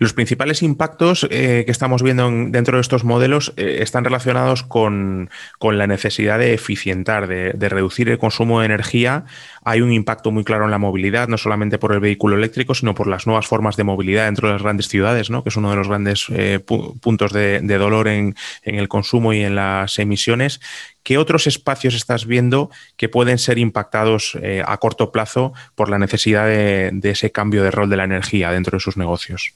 Los 0.00 0.14
principales 0.14 0.62
impactos 0.62 1.28
eh, 1.30 1.64
que 1.66 1.70
estamos 1.70 2.02
viendo 2.02 2.30
dentro 2.48 2.78
de 2.78 2.80
estos 2.80 3.04
modelos 3.04 3.52
eh, 3.58 3.80
están 3.82 4.02
relacionados 4.02 4.62
con, 4.62 5.28
la 5.60 5.86
necesidad 5.86 6.38
de 6.38 6.54
eficientar, 6.54 7.26
de, 7.28 7.68
reducir 7.68 8.08
el 8.08 8.16
consumo 8.16 8.60
de 8.60 8.66
energía. 8.66 9.26
Hay 9.62 9.82
un 9.82 9.92
impacto 9.92 10.30
muy 10.30 10.42
claro 10.42 10.64
en 10.64 10.70
la 10.70 10.78
movilidad, 10.78 11.28
no 11.28 11.36
solamente 11.36 11.76
por 11.76 11.92
el 11.92 12.00
vehículo 12.00 12.36
eléctrico, 12.36 12.74
sino 12.74 12.94
por 12.94 13.08
las 13.08 13.26
nuevas 13.26 13.46
formas 13.46 13.76
de 13.76 13.84
movilidad 13.84 14.24
dentro 14.24 14.48
de 14.48 14.54
las 14.54 14.62
grandes 14.62 14.88
ciudades, 14.88 15.28
que 15.28 15.48
es 15.50 15.56
uno 15.56 15.68
de 15.68 15.76
los 15.76 15.88
grandes 15.88 16.24
eh, 16.30 16.60
puntos 16.60 17.34
de, 17.34 17.60
dolor 17.60 18.08
en, 18.08 18.34
el 18.62 18.88
consumo 18.88 19.34
y 19.34 19.42
en 19.42 19.54
las 19.54 19.98
emisiones. 19.98 20.62
¿Qué 21.02 21.18
otros 21.18 21.46
espacios 21.46 21.94
estás 21.94 22.24
viendo 22.24 22.70
que 22.96 23.10
pueden 23.10 23.36
ser 23.36 23.58
impactados 23.58 24.38
a 24.64 24.76
corto 24.78 25.12
plazo 25.12 25.52
por 25.74 25.90
la 25.90 25.98
necesidad 25.98 26.46
de, 26.46 27.00
ese 27.02 27.32
cambio 27.32 27.62
de 27.62 27.70
rol 27.70 27.90
de 27.90 27.98
la 27.98 28.04
energía 28.04 28.50
dentro 28.50 28.78
de 28.78 28.80
sus 28.80 28.96
negocios? 28.96 29.52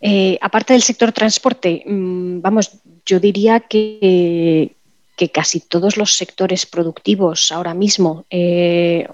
Eh, 0.00 0.38
aparte 0.40 0.72
del 0.72 0.82
sector 0.82 1.12
transporte, 1.12 1.82
mm, 1.86 2.40
vamos, 2.40 2.70
yo 3.04 3.20
diría 3.20 3.60
que, 3.60 4.72
casi 5.32 5.60
todos 5.60 5.96
los 5.96 6.12
sectores 6.12 6.66
productivos 6.66 7.50
ahora 7.50 7.72
mismo, 7.72 8.26
eh, 8.28 9.08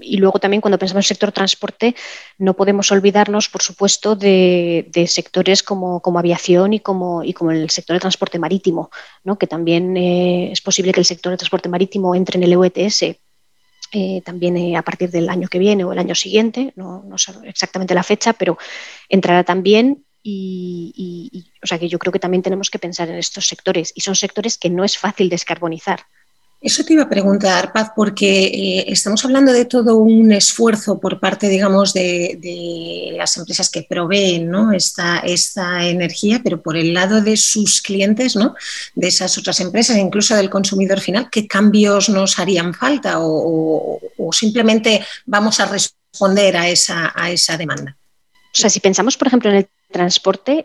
y 0.00 0.16
luego 0.18 0.38
también 0.38 0.60
cuando 0.60 0.78
pensamos 0.78 1.04
en 1.04 1.06
el 1.06 1.14
sector 1.16 1.32
transporte, 1.32 1.96
no 2.38 2.54
podemos 2.54 2.92
olvidarnos, 2.92 3.48
por 3.48 3.60
supuesto, 3.60 4.14
de, 4.14 5.06
sectores 5.08 5.64
como, 5.64 6.00
aviación 6.16 6.74
y 6.74 6.80
como, 6.80 7.24
y 7.24 7.32
como 7.32 7.50
el 7.50 7.68
sector 7.70 7.94
de 7.94 8.00
transporte 8.00 8.38
marítimo, 8.38 8.90
¿no? 9.24 9.36
que 9.36 9.48
también 9.48 9.96
eh, 9.96 10.52
es 10.52 10.60
posible 10.60 10.92
que 10.92 11.00
el 11.00 11.06
sector 11.06 11.32
de 11.32 11.38
transporte 11.38 11.68
marítimo 11.68 12.14
entre 12.14 12.38
en 12.38 12.44
el 12.44 12.52
EUETS 12.52 13.16
eh, 13.94 14.22
también 14.24 14.76
a 14.76 14.82
partir 14.82 15.10
del 15.10 15.28
año 15.28 15.46
que 15.48 15.60
viene 15.60 15.84
o 15.84 15.92
el 15.92 15.98
año 16.00 16.16
siguiente, 16.16 16.72
no, 16.74 17.04
no, 17.04 17.16
sé 17.16 17.32
exactamente 17.44 17.94
la 17.94 18.02
fecha, 18.02 18.32
pero 18.32 18.58
entrará 19.08 19.44
también 19.44 20.04
y, 20.20 21.44
o 21.62 21.66
sea 21.66 21.78
que 21.78 21.88
yo 21.88 21.98
creo 21.98 22.12
que 22.12 22.18
también 22.18 22.42
tenemos 22.42 22.70
que 22.70 22.80
pensar 22.80 23.08
en 23.08 23.16
estos 23.16 23.46
sectores 23.46 23.92
y 23.94 24.00
son 24.00 24.16
sectores 24.16 24.58
que 24.58 24.70
no 24.70 24.82
es 24.82 24.98
fácil 24.98 25.28
descarbonizar. 25.28 26.00
Eso 26.64 26.82
te 26.82 26.94
iba 26.94 27.02
a 27.02 27.10
preguntar, 27.10 27.74
Paz, 27.74 27.90
porque 27.94 28.46
eh, 28.46 28.84
estamos 28.88 29.22
hablando 29.22 29.52
de 29.52 29.66
todo 29.66 29.98
un 29.98 30.32
esfuerzo 30.32 30.98
por 30.98 31.20
parte, 31.20 31.50
digamos, 31.50 31.92
de, 31.92 33.12
las 33.18 33.36
empresas 33.36 33.68
que 33.68 33.82
proveen 33.82 34.50
esta, 34.72 35.20
energía, 35.86 36.40
pero 36.42 36.62
por 36.62 36.78
el 36.78 36.94
lado 36.94 37.20
de 37.20 37.36
sus 37.36 37.82
clientes, 37.82 38.34
¿no? 38.34 38.54
de 38.94 39.08
esas 39.08 39.36
otras 39.36 39.60
empresas, 39.60 39.98
incluso 39.98 40.34
del 40.34 40.48
consumidor 40.48 41.00
final, 41.00 41.28
¿qué 41.30 41.46
cambios 41.46 42.08
nos 42.08 42.38
harían 42.38 42.72
falta 42.72 43.20
o, 43.20 44.00
o 44.16 44.32
simplemente 44.32 45.04
vamos 45.26 45.60
a 45.60 45.66
responder 45.66 46.56
a 46.56 46.66
esa, 46.66 47.12
a 47.14 47.30
esa 47.30 47.58
demanda? 47.58 47.94
O 48.54 48.56
sea, 48.56 48.70
si 48.70 48.80
pensamos, 48.80 49.18
por 49.18 49.28
ejemplo, 49.28 49.50
en 49.50 49.56
el 49.56 49.68
transporte, 49.92 50.64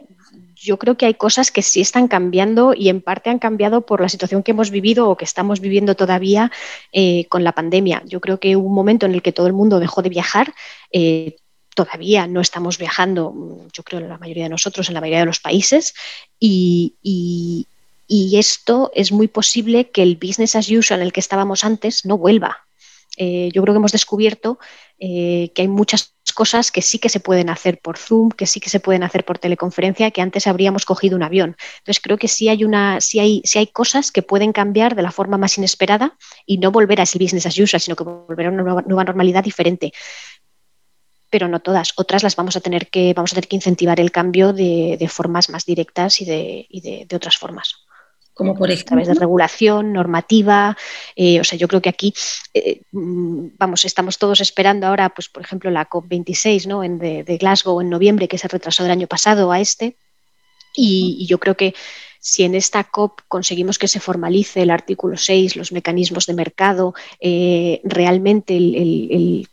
yo 0.62 0.78
creo 0.78 0.98
que 0.98 1.06
hay 1.06 1.14
cosas 1.14 1.52
que 1.52 1.62
sí 1.62 1.82
están 1.82 2.08
cambiando 2.08 2.74
y 2.76 2.90
en 2.90 3.02
parte 3.02 3.30
han 3.30 3.40
cambiado 3.40 3.82
por 3.82 4.02
la 4.02 4.10
situación 4.10 4.44
que 4.44 4.52
hemos 4.52 4.72
vivido 4.72 5.10
o 5.10 5.16
que 5.16 5.26
estamos 5.26 5.60
viviendo 5.60 5.96
todavía 5.96 6.52
eh, 6.92 7.26
con 7.26 7.44
la 7.44 7.54
pandemia. 7.54 8.04
Yo 8.06 8.20
creo 8.20 8.40
que 8.40 8.56
hubo 8.56 8.68
un 8.68 8.76
momento 8.76 9.06
en 9.06 9.14
el 9.14 9.22
que 9.22 9.32
todo 9.32 9.48
el 9.48 9.54
mundo 9.54 9.80
dejó 9.80 10.02
de 10.02 10.10
viajar. 10.10 10.54
Eh, 10.92 11.38
todavía 11.76 12.28
no 12.28 12.42
estamos 12.42 12.78
viajando, 12.78 13.34
yo 13.72 13.84
creo, 13.84 14.02
la 14.02 14.18
mayoría 14.18 14.44
de 14.44 14.50
nosotros 14.50 14.90
en 14.90 14.96
la 14.96 15.02
mayoría 15.02 15.22
de 15.22 15.28
los 15.28 15.40
países 15.40 15.94
y, 16.40 16.96
esto 18.32 18.90
es 18.96 19.12
muy 19.12 19.28
posible 19.28 19.90
que 19.92 20.02
el 20.02 20.16
business 20.16 20.56
as 20.56 20.70
usual 20.70 21.02
en 21.02 21.06
el 21.06 21.14
que 21.14 21.20
estábamos 21.20 21.64
antes 21.64 22.06
no 22.06 22.18
vuelva. 22.18 22.66
Eh, 23.18 23.50
yo 23.54 23.62
creo 23.62 23.74
que 23.74 23.78
hemos 23.78 23.92
descubierto 23.92 24.60
que 24.98 25.54
hay 25.56 25.68
muchas 25.68 26.14
cosas 26.40 26.72
que 26.72 26.82
sí 26.82 27.00
que 27.00 27.10
se 27.10 27.20
pueden 27.20 27.50
hacer 27.50 27.82
por 27.82 27.98
Zoom, 27.98 28.30
que 28.30 28.46
sí 28.46 28.62
que 28.62 28.70
se 28.70 28.80
pueden 28.80 29.04
hacer 29.04 29.26
por 29.26 29.40
teleconferencia, 29.40 30.10
que 30.10 30.22
antes 30.22 30.48
habríamos 30.48 30.86
cogido 30.86 31.18
un 31.18 31.24
avión. 31.24 31.58
Entonces 31.80 32.00
creo 32.02 32.18
que 32.18 32.30
sí 32.30 32.48
hay 32.48 32.64
una, 32.64 33.02
sí 33.02 33.20
hay, 33.20 33.42
sí 33.44 33.60
hay 33.60 33.68
cosas 33.68 34.10
que 34.10 34.22
pueden 34.22 34.54
cambiar 34.54 34.96
de 34.96 35.02
la 35.02 35.12
forma 35.12 35.38
más 35.38 35.58
inesperada 35.58 36.16
y 36.46 36.58
no 36.58 36.72
volver 36.72 37.02
a 37.02 37.04
ese 37.04 37.20
business 37.20 37.46
as 37.46 37.60
usual, 37.60 37.82
sino 37.82 37.98
que 37.98 38.06
volver 38.06 38.46
a 38.46 38.52
una 38.52 38.64
nueva, 38.64 39.04
normalidad 39.04 39.44
diferente 39.44 39.92
pero 41.30 41.50
no 41.50 41.60
todas. 41.60 41.92
Otras 41.98 42.24
las 42.24 42.38
vamos 42.38 42.56
a 42.56 42.62
tener 42.62 42.88
que, 42.88 43.14
vamos 43.14 43.34
a 43.34 43.36
tener 43.36 43.50
que 43.50 43.58
incentivar 43.58 44.00
el 44.00 44.12
cambio 44.12 44.54
de, 44.54 45.08
formas 45.10 45.50
más 45.50 45.66
directas 45.66 46.22
y 46.22 46.26
de 46.26 47.16
otras 47.16 47.38
formas 47.38 47.89
como 48.40 48.56
por 48.56 48.72
ejemplo. 48.72 48.96
A 48.96 49.04
través 49.04 49.08
de 49.10 49.14
regulación, 49.16 49.92
normativa. 49.92 50.78
Eh, 51.14 51.42
o 51.42 51.44
sea, 51.44 51.60
yo 51.60 51.68
creo 51.68 51.82
que 51.82 51.90
aquí, 51.90 52.14
eh, 52.54 52.84
mm, 52.94 53.48
vamos, 53.58 53.84
estamos 53.84 54.18
todos 54.18 54.40
esperando 54.40 54.88
ahora, 54.88 55.10
pues, 55.10 55.28
por 55.28 55.44
ejemplo, 55.44 55.70
la 55.70 55.90
COP26 55.90 56.66
¿no? 56.66 56.82
en 56.82 57.00
de, 57.00 57.38
Glasgow 57.38 57.82
en 57.82 57.90
noviembre, 57.90 58.30
que 58.30 58.38
se 58.38 58.48
retrasó 58.48 58.84
del 58.84 58.94
año 58.94 59.08
pasado 59.08 59.52
a 59.52 59.60
este. 59.60 59.98
Y, 60.74 61.28
yo 61.28 61.38
creo 61.38 61.58
que 61.58 61.76
si 62.22 62.44
en 62.44 62.56
esta 62.56 62.86
COP 62.86 63.20
conseguimos 63.28 63.78
que 63.78 63.90
se 63.90 64.00
formalice 64.00 64.62
el 64.62 64.70
artículo 64.70 65.18
6, 65.18 65.58
los 65.58 65.74
mecanismos 65.74 66.26
de 66.26 66.34
mercado, 66.34 66.94
eh, 67.20 67.82
realmente 67.84 68.56
el, 68.56 69.50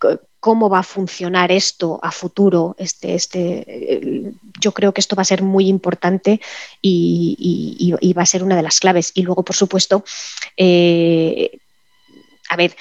cómo 0.46 0.68
va 0.68 0.78
a 0.78 0.84
funcionar 0.84 1.50
esto 1.50 1.98
a 2.00 2.12
futuro. 2.12 2.76
Este, 2.78 3.16
este, 3.16 4.32
yo 4.60 4.70
creo 4.70 4.94
que 4.94 5.00
esto 5.00 5.16
va 5.16 5.22
a 5.22 5.32
ser 5.32 5.42
muy 5.42 5.66
importante 5.66 6.40
y, 6.80 8.12
va 8.16 8.22
a 8.22 8.26
ser 8.26 8.44
una 8.44 8.54
de 8.54 8.62
las 8.62 8.78
claves. 8.78 9.10
Y 9.16 9.22
luego, 9.22 9.42
por 9.42 9.56
supuesto, 9.56 10.04
eh, 10.56 11.58
a 12.48 12.54
ver, 12.54 12.76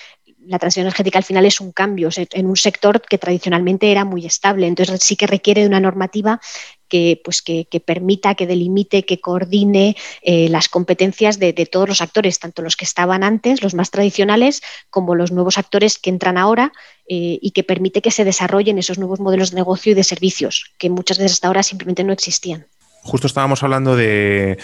la 0.45 0.59
transición 0.59 0.85
energética 0.85 1.17
al 1.17 1.23
final 1.23 1.43
es 1.47 1.59
un 1.59 1.71
cambio 1.71 2.09
en 2.15 2.45
un 2.45 2.55
sector 2.55 3.01
que 3.01 3.17
tradicionalmente 3.17 3.91
era 3.91 4.05
muy 4.05 4.27
estable. 4.27 4.67
Entonces 4.67 5.01
sí 5.01 5.15
que 5.15 5.25
requiere 5.25 5.61
de 5.61 5.67
una 5.67 5.79
normativa 5.79 6.39
que, 6.87 7.21
pues, 7.23 7.41
que, 7.41 7.65
permita, 7.85 8.35
que 8.35 8.47
delimite, 8.47 9.03
que 9.03 9.19
coordine 9.19 9.95
eh, 10.21 10.49
las 10.49 10.69
competencias 10.69 11.39
de, 11.39 11.53
todos 11.65 11.89
los 11.89 12.01
actores, 12.01 12.39
tanto 12.39 12.61
los 12.61 12.75
que 12.75 12.85
estaban 12.85 13.23
antes, 13.23 13.63
los 13.63 13.73
más 13.73 13.91
tradicionales, 13.91 14.61
como 14.89 15.15
los 15.15 15.31
nuevos 15.31 15.57
actores 15.57 15.97
que 15.97 16.09
entran 16.09 16.37
ahora 16.37 16.71
eh, 17.07 17.39
y 17.41 17.51
que 17.51 17.63
permite 17.63 18.01
que 18.01 18.11
se 18.11 18.23
desarrollen 18.23 18.77
esos 18.77 18.97
nuevos 18.97 19.19
modelos 19.19 19.51
de 19.51 19.55
negocio 19.55 19.91
y 19.91 19.95
de 19.95 20.03
servicios 20.03 20.71
que 20.77 20.89
muchas 20.89 21.17
veces 21.17 21.33
hasta 21.33 21.47
ahora 21.47 21.63
simplemente 21.63 22.03
no 22.03 22.13
existían. 22.13 22.67
Justo 23.05 23.27
estábamos 23.27 23.61
hablando 23.61 23.95
del 23.95 24.57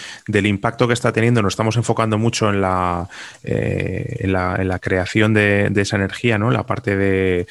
impacto 0.46 0.88
que 0.88 0.94
está 0.94 1.12
teniendo, 1.12 1.42
nos 1.42 1.52
estamos 1.52 1.76
enfocando 1.76 2.18
mucho 2.18 2.50
en 2.50 2.60
la, 2.60 3.08
eh, 3.44 4.16
en 4.18 4.32
la, 4.32 4.78
creación 4.80 5.32
de, 5.32 5.70
esa 5.76 5.94
energía, 5.94 6.38
¿no? 6.38 6.50
la 6.50 6.66
parte 6.66 6.96
de, 6.96 7.46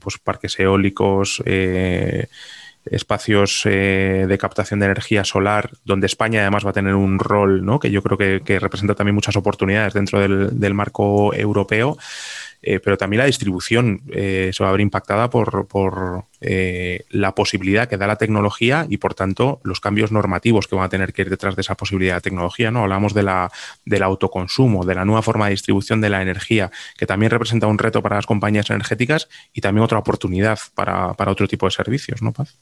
pues, 0.00 0.18
parques 0.18 0.58
eólicos, 0.58 1.40
espacios 2.86 3.62
eh, 3.64 4.26
de 4.28 4.38
captación 4.38 4.80
de 4.80 4.86
energía 4.86 5.24
solar, 5.24 5.70
donde 5.84 6.06
España 6.06 6.42
además 6.42 6.64
va 6.66 6.70
a 6.70 6.74
tener 6.74 6.94
un 6.94 7.18
rol 7.18 7.64
¿no? 7.64 7.78
que 7.78 7.90
yo 7.90 8.02
creo 8.02 8.18
que, 8.18 8.58
representa 8.58 8.94
también 8.94 9.14
muchas 9.14 9.36
oportunidades 9.36 9.94
dentro 9.94 10.20
del, 10.20 10.74
marco 10.74 11.34
europeo. 11.34 11.96
Eh, 12.66 12.80
pero 12.80 12.96
también 12.96 13.18
la 13.18 13.26
distribución 13.26 14.00
eh, 14.10 14.50
se 14.54 14.64
va 14.64 14.70
a 14.70 14.72
ver 14.72 14.80
impactada 14.80 15.28
por, 15.28 15.66
la 17.10 17.34
posibilidad 17.34 17.88
que 17.88 17.98
da 17.98 18.06
la 18.06 18.16
tecnología 18.16 18.86
y, 18.88 18.96
por 18.96 19.14
tanto, 19.14 19.60
los 19.64 19.80
cambios 19.80 20.12
normativos 20.12 20.66
que 20.66 20.74
van 20.74 20.86
a 20.86 20.88
tener 20.88 21.12
que 21.12 21.22
ir 21.22 21.30
detrás 21.30 21.56
de 21.56 21.62
esa 21.62 21.74
posibilidad 21.74 22.16
de 22.16 22.20
tecnología. 22.22 22.70
¿no? 22.70 22.82
Hablamos 22.82 23.12
de 23.12 23.22
la, 23.22 23.50
del 23.84 24.02
autoconsumo, 24.02 24.84
de 24.84 24.94
la 24.94 25.04
nueva 25.04 25.22
forma 25.22 25.46
de 25.46 25.52
distribución 25.52 26.00
de 26.00 26.10
la 26.10 26.22
energía, 26.22 26.70
que 26.96 27.06
también 27.06 27.30
representa 27.30 27.66
un 27.66 27.78
reto 27.78 28.02
para 28.02 28.16
las 28.16 28.26
compañías 28.26 28.68
energéticas 28.70 29.28
y 29.52 29.60
también 29.60 29.84
otra 29.84 29.98
oportunidad 29.98 30.58
para, 30.74 31.14
para 31.14 31.32
otro 31.32 31.48
tipo 31.48 31.66
de 31.66 31.72
servicios, 31.72 32.22
¿no, 32.22 32.32
Paz? 32.32 32.56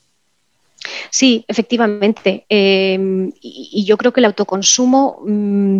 Sí, 1.10 1.44
efectivamente. 1.48 2.46
Em, 2.48 3.32
y, 3.40 3.84
yo 3.86 3.96
creo 3.96 4.12
que 4.12 4.20
el 4.20 4.26
autoconsumo, 4.26 5.20
mm, 5.24 5.78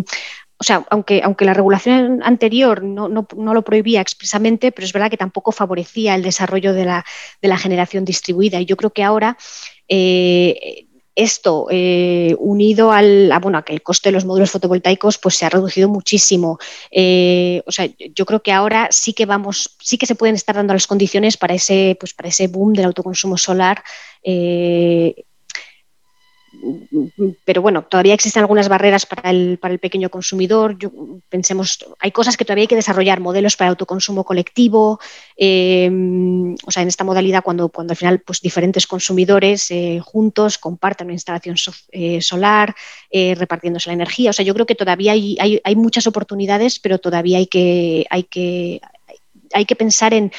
o 0.57 0.63
sea, 0.63 0.85
aunque, 0.89 1.21
aunque 1.23 1.45
la 1.45 1.53
regulación 1.53 2.21
anterior 2.23 2.83
no, 2.83 3.09
lo 3.09 3.61
prohibía 3.63 4.01
expresamente, 4.01 4.71
pero 4.71 4.85
es 4.85 4.93
verdad 4.93 5.09
que 5.09 5.17
tampoco 5.17 5.51
favorecía 5.51 6.15
el 6.15 6.23
desarrollo 6.23 6.73
de 6.73 6.85
la, 6.85 7.05
de 7.41 7.47
la 7.47 7.57
generación 7.57 8.05
distribuida. 8.05 8.61
Y 8.61 8.65
yo 8.65 8.77
creo 8.77 8.91
que 8.91 9.03
ahora 9.03 9.37
eh, 9.87 10.87
esto, 11.15 11.67
eh, 11.69 12.35
unido 12.39 12.91
al, 12.91 13.31
a, 13.31 13.39
bueno, 13.39 13.57
a 13.57 13.63
que 13.63 13.73
el 13.73 13.83
coste 13.83 14.09
de 14.09 14.13
los 14.13 14.25
módulos 14.25 14.51
fotovoltaicos 14.51 15.17
pues, 15.17 15.35
se 15.35 15.45
ha 15.45 15.49
reducido 15.49 15.89
muchísimo. 15.89 16.57
Eh, 16.91 17.61
o 17.65 17.71
sea, 17.71 17.87
yo 18.15 18.25
creo 18.25 18.41
que 18.41 18.51
ahora 18.51 18.87
sí 18.91 19.13
que 19.13 19.25
vamos, 19.25 19.75
sí 19.79 19.97
que 19.97 20.05
se 20.05 20.15
pueden 20.15 20.35
estar 20.35 20.55
dando 20.55 20.73
las 20.73 20.87
condiciones 20.87 21.37
para 21.37 21.53
ese, 21.53 21.95
pues, 21.99 22.13
para 22.13 22.29
ese 22.29 22.47
boom 22.47 22.73
del 22.73 22.85
autoconsumo 22.85 23.37
solar. 23.37 23.83
Eh, 24.23 25.25
pero 27.45 27.61
bueno, 27.61 27.83
todavía 27.83 28.13
existen 28.13 28.41
algunas 28.41 28.69
barreras 28.69 29.05
para 29.05 29.29
el, 29.29 29.57
para 29.57 29.73
el 29.73 29.79
pequeño 29.79 30.09
consumidor. 30.09 30.77
pensemos, 31.29 31.79
hay 31.99 32.11
cosas 32.11 32.37
que 32.37 32.45
todavía 32.45 32.63
hay 32.63 32.67
que 32.67 32.75
desarrollar, 32.75 33.19
modelos 33.19 33.57
para 33.57 33.69
autoconsumo 33.69 34.23
colectivo, 34.23 34.99
em, 35.35 36.55
o 36.65 36.71
sea, 36.71 36.83
en 36.83 36.89
esta 36.89 37.03
modalidad 37.03 37.43
cuando, 37.43 37.69
cuando 37.69 37.91
al 37.91 37.97
final 37.97 38.19
pues, 38.19 38.41
diferentes 38.41 38.87
consumidores 38.87 39.71
eh, 39.71 39.99
juntos 40.03 40.57
comparten 40.57 41.07
una 41.07 41.13
instalación 41.13 41.55
eh, 41.91 42.21
solar, 42.21 42.75
eh, 43.09 43.35
repartiéndose 43.35 43.89
la 43.89 43.95
energía. 43.95 44.29
O 44.29 44.33
sea, 44.33 44.45
yo 44.45 44.53
creo 44.53 44.65
que 44.65 44.75
todavía 44.75 45.13
hay, 45.13 45.37
hay, 45.39 45.75
muchas 45.75 46.07
oportunidades, 46.07 46.79
pero 46.79 46.99
todavía 46.99 47.39
hay 47.39 47.47
que, 47.47 48.05
hay 48.09 48.23
que, 48.23 48.79
hay 49.53 49.65
que 49.65 49.75
pensar 49.75 50.13
en 50.13 50.31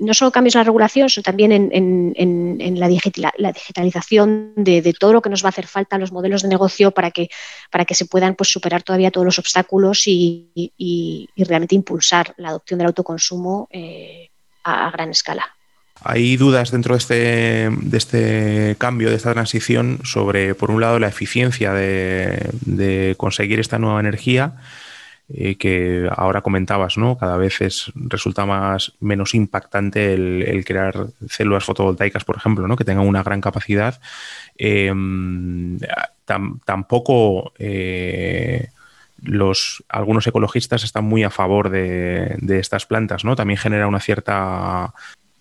no 0.00 0.14
solo 0.14 0.30
cambios 0.30 0.54
en 0.54 0.60
la 0.60 0.64
regulación, 0.64 1.08
sino 1.08 1.22
también 1.22 1.52
en, 1.52 2.80
la, 2.80 2.88
digitalización 2.88 4.52
de, 4.56 4.94
todo 4.98 5.12
lo 5.12 5.22
que 5.22 5.30
nos 5.30 5.42
va 5.42 5.48
a 5.48 5.50
hacer 5.50 5.66
falta 5.66 5.98
los 5.98 6.12
modelos 6.12 6.42
de 6.42 6.48
negocio 6.48 6.90
para 6.90 7.10
que, 7.10 7.28
para 7.70 7.84
que 7.84 7.94
se 7.94 8.06
puedan 8.06 8.34
pues, 8.34 8.50
superar 8.50 8.82
todavía 8.82 9.10
todos 9.10 9.24
los 9.24 9.38
obstáculos 9.38 10.02
y, 10.06 11.28
realmente 11.36 11.74
impulsar 11.74 12.34
la 12.36 12.50
adopción 12.50 12.78
del 12.78 12.88
autoconsumo 12.88 13.68
eh, 13.70 14.28
a, 14.64 14.90
gran 14.90 15.10
escala. 15.10 15.46
Hay 16.00 16.36
dudas 16.36 16.70
dentro 16.70 16.94
de 16.94 16.98
este, 16.98 17.70
de 17.70 17.98
este 17.98 18.76
cambio, 18.78 19.10
de 19.10 19.16
esta 19.16 19.32
transición, 19.32 20.00
sobre, 20.04 20.54
por 20.54 20.70
un 20.70 20.80
lado, 20.80 20.98
la 20.98 21.08
eficiencia 21.08 21.72
de 21.72 23.14
conseguir 23.16 23.58
esta 23.58 23.78
nueva 23.78 23.98
energía 23.98 24.54
eh, 25.30 25.56
que 25.56 26.08
ahora 26.16 26.40
comentabas, 26.40 26.96
¿no? 26.96 27.18
Cada 27.18 27.36
vez 27.36 27.60
es, 27.60 27.92
resulta 27.94 28.46
más, 28.46 28.94
menos 29.00 29.34
impactante 29.34 30.14
el, 30.14 30.64
crear 30.64 31.08
células 31.28 31.64
fotovoltaicas, 31.64 32.24
por 32.24 32.36
ejemplo, 32.36 32.66
¿no? 32.66 32.76
Que 32.76 32.84
tengan 32.84 33.06
una 33.06 33.22
gran 33.22 33.42
capacidad. 33.42 34.00
Em, 34.56 35.78
tampoco 36.64 37.52
eh, 37.58 38.68
los, 39.22 39.84
algunos 39.90 40.26
ecologistas 40.26 40.82
están 40.82 41.04
muy 41.04 41.24
a 41.24 41.30
favor 41.30 41.68
de, 41.68 42.36
de, 42.38 42.58
estas 42.58 42.86
plantas, 42.86 43.24
¿no? 43.24 43.36
También 43.36 43.58
genera 43.58 43.86
una 43.86 44.00
cierta 44.00 44.94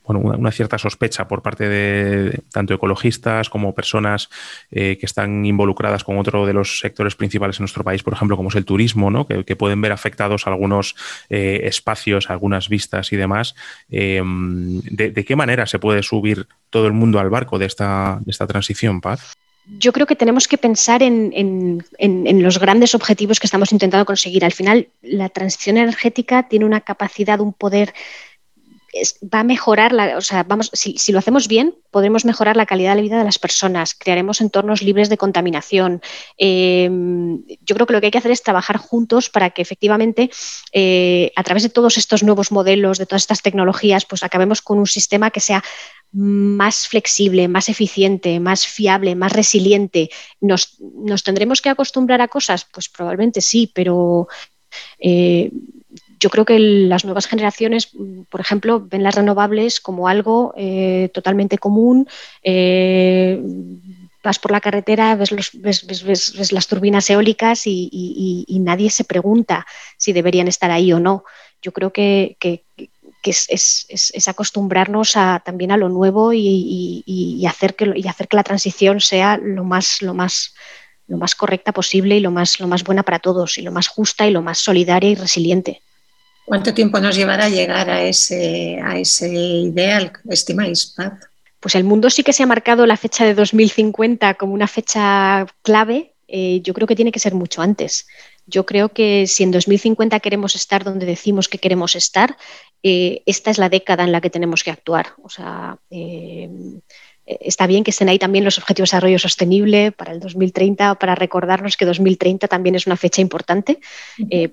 bueno, 0.08 0.38
una, 0.38 0.52
cierta 0.52 0.78
sospecha 0.78 1.28
por 1.28 1.42
parte 1.42 1.68
de 1.68 2.40
tanto 2.52 2.74
ecologistas 2.74 3.50
como 3.50 3.76
personas 3.76 4.30
eh, 4.72 4.98
que 5.00 5.06
están 5.06 5.46
involucradas 5.46 6.04
con 6.04 6.18
otro 6.18 6.46
de 6.46 6.54
los 6.54 6.80
sectores 6.80 7.16
principales 7.16 7.60
en 7.60 7.64
nuestro 7.64 7.84
país, 7.84 8.04
por 8.04 8.14
ejemplo, 8.14 8.38
como 8.38 8.50
es 8.50 8.56
el 8.56 8.66
turismo, 8.66 9.12
¿no? 9.12 9.28
que, 9.28 9.56
pueden 9.58 9.82
ver 9.82 9.92
afectados 9.92 10.46
algunos 10.46 10.96
eh, 11.30 11.62
espacios, 11.64 12.30
algunas 12.30 12.70
vistas 12.70 13.12
y 13.12 13.18
demás. 13.18 13.56
Em, 13.90 14.82
de, 14.82 15.26
qué 15.26 15.36
manera 15.36 15.66
se 15.66 15.80
puede 15.80 16.04
subir 16.04 16.48
todo 16.70 16.88
el 16.88 16.94
mundo 16.94 17.20
al 17.20 17.30
barco 17.30 17.58
de 17.58 17.66
esta, 17.66 18.20
de 18.24 18.32
esta 18.32 18.48
transición, 18.48 19.02
Paz? 19.02 19.34
yo 19.68 19.92
creo 19.92 20.08
que 20.08 20.16
tenemos 20.16 20.48
que 20.48 20.58
pensar 20.58 21.04
en, 21.04 21.32
en, 21.34 22.44
los 22.44 22.58
grandes 22.60 22.96
objetivos 22.96 23.40
que 23.40 23.48
estamos 23.48 23.72
intentando 23.74 24.06
conseguir. 24.06 24.46
Al 24.46 24.54
final, 24.54 24.88
la 25.02 25.28
transición 25.30 25.78
energética 25.78 26.48
tiene 26.48 26.66
una 26.66 26.82
capacidad, 26.82 27.42
un 27.42 27.52
poder 27.52 27.94
va 29.24 29.42
a 29.42 29.44
mejorar, 29.44 29.92
la, 29.92 30.18
o 30.18 30.22
sea, 30.22 30.44
vamos, 30.44 30.70
si, 30.74 31.12
lo 31.12 31.20
hacemos 31.20 31.48
bien, 31.48 31.76
podremos 31.92 32.26
mejorar 32.26 32.56
la 32.56 32.66
calidad 32.66 32.96
de 32.96 33.02
vida 33.02 33.18
de 33.18 33.24
las 33.24 33.40
personas, 33.40 33.94
crearemos 33.94 34.42
entornos 34.42 34.82
libres 34.82 35.10
de 35.10 35.18
contaminación. 35.18 36.02
Em, 36.38 37.44
yo 37.62 37.76
creo 37.76 37.88
que 37.88 37.94
lo 37.94 38.00
que 38.00 38.08
hay 38.08 38.12
que 38.12 38.18
hacer 38.18 38.32
es 38.32 38.44
trabajar 38.44 38.78
juntos 38.78 39.30
para 39.30 39.50
que 39.50 39.62
efectivamente, 39.62 40.30
eh, 40.74 41.32
a 41.36 41.44
través 41.44 41.64
de 41.64 41.70
todos 41.70 41.98
estos 41.98 42.24
nuevos 42.24 42.52
modelos, 42.52 42.98
de 42.98 43.06
todas 43.06 43.24
estas 43.24 43.42
tecnologías, 43.42 44.06
pues 44.06 44.24
acabemos 44.24 44.62
con 44.62 44.80
un 44.80 44.88
sistema 44.88 45.32
que 45.32 45.40
sea 45.40 45.64
más 46.12 46.88
flexible, 46.88 47.48
más 47.48 47.70
eficiente, 47.70 48.40
más 48.40 48.66
fiable, 48.66 49.16
más 49.16 49.34
resiliente. 49.34 50.10
¿Nos, 50.40 50.78
tendremos 51.24 51.62
que 51.62 51.70
acostumbrar 51.70 52.22
a 52.22 52.28
cosas? 52.28 52.66
Pues 52.72 52.90
probablemente 52.90 53.42
sí, 53.42 53.72
pero 53.74 54.28
eh, 55.00 55.52
yo 56.20 56.30
creo 56.30 56.46
que 56.46 56.60
las 56.60 57.06
nuevas 57.06 57.28
generaciones, 57.28 57.90
por 58.30 58.42
ejemplo, 58.42 58.80
ven 58.80 59.04
las 59.04 59.16
renovables 59.16 59.80
como 59.80 60.08
algo 60.08 60.54
eh, 60.58 61.10
totalmente 61.14 61.58
común. 61.58 62.08
Eh, 62.44 63.42
vas 64.24 64.40
por 64.40 64.52
la 64.52 64.62
carretera, 64.62 65.16
ves, 65.16 66.52
las 66.52 66.68
turbinas 66.68 67.10
eólicas 67.10 67.62
y, 67.66 68.46
nadie 68.62 68.90
se 68.90 69.04
pregunta 69.04 69.66
si 69.98 70.12
deberían 70.12 70.48
estar 70.48 70.72
ahí 70.72 70.92
o 70.92 71.00
no. 71.00 71.24
Yo 71.62 71.72
creo 71.72 71.94
que, 71.94 72.38
es, 73.24 74.28
acostumbrarnos 74.28 75.14
también 75.46 75.72
a 75.72 75.78
lo 75.78 75.90
nuevo 75.90 76.34
y, 76.34 77.46
hacer 77.48 77.76
que, 77.76 77.94
hacer 78.10 78.28
que 78.28 78.38
la 78.38 78.44
transición 78.44 79.02
sea 79.02 79.38
lo 79.38 79.64
más, 79.64 80.02
lo 80.02 80.14
más, 80.14 80.56
lo 81.08 81.18
más 81.18 81.36
correcta 81.36 81.72
posible 81.72 82.18
y 82.18 82.22
lo 82.22 82.32
más, 82.32 82.60
lo 82.60 82.68
más 82.68 82.84
buena 82.84 83.04
para 83.04 83.20
todos 83.20 83.58
y 83.58 83.62
lo 83.62 83.72
más 83.72 83.88
justa 83.88 84.28
y 84.28 84.32
lo 84.32 84.42
más 84.42 84.58
solidaria 84.58 85.12
y 85.12 85.16
resiliente. 85.16 85.82
¿Cuánto 86.48 86.74
tiempo 86.74 86.98
nos 87.02 87.18
llevará 87.18 87.44
a 87.44 87.50
llegar 87.50 87.90
a 87.90 88.04
ese, 88.04 88.80
a 88.82 88.98
ese 88.98 89.28
ideal, 89.28 90.14
estimáis, 90.30 90.86
Paz? 90.86 91.12
Pues 91.60 91.76
el 91.76 91.84
mundo 91.84 92.10
sí 92.10 92.24
que 92.24 92.32
se 92.32 92.42
ha 92.42 92.46
marcado 92.46 92.86
la 92.86 92.96
fecha 92.96 93.26
de 93.26 93.34
2050 93.34 94.36
como 94.36 94.54
una 94.54 94.70
fecha 94.70 95.46
clave. 95.62 96.14
Eh, 96.30 96.62
yo 96.64 96.74
creo 96.74 96.88
que 96.88 96.96
tiene 96.96 97.12
que 97.12 97.20
ser 97.20 97.36
mucho 97.36 97.62
antes. 97.62 98.08
Yo 98.46 98.66
creo 98.66 98.88
que 98.88 99.28
si 99.28 99.44
en 99.44 99.52
2050 99.52 100.22
queremos 100.22 100.56
estar 100.56 100.86
donde 100.86 101.06
decimos 101.06 101.50
que 101.50 101.58
queremos 101.58 101.98
estar, 101.98 102.38
eh, 102.82 103.24
esta 103.26 103.52
es 103.52 103.58
la 103.58 103.68
década 103.68 104.06
en 104.06 104.14
la 104.14 104.22
que 104.22 104.30
tenemos 104.30 104.64
que 104.64 104.72
actuar. 104.72 105.08
O 105.22 105.28
sea, 105.28 105.78
eh, 105.90 106.50
está 107.28 107.68
bien 107.68 107.84
que 107.84 107.92
estén 107.92 108.10
ahí 108.10 108.18
también 108.18 108.46
los 108.46 108.58
Objetivos 108.58 108.90
de 108.90 108.96
Desarrollo 108.96 109.20
Sostenible 109.20 109.92
para 109.92 110.12
el 110.12 110.20
2030, 110.20 110.96
para 110.96 111.14
recordarnos 111.14 111.78
que 111.78 111.86
2030 111.86 112.48
también 112.48 112.76
es 112.76 112.88
una 112.88 112.98
fecha 112.98 113.22
importante, 113.22 113.80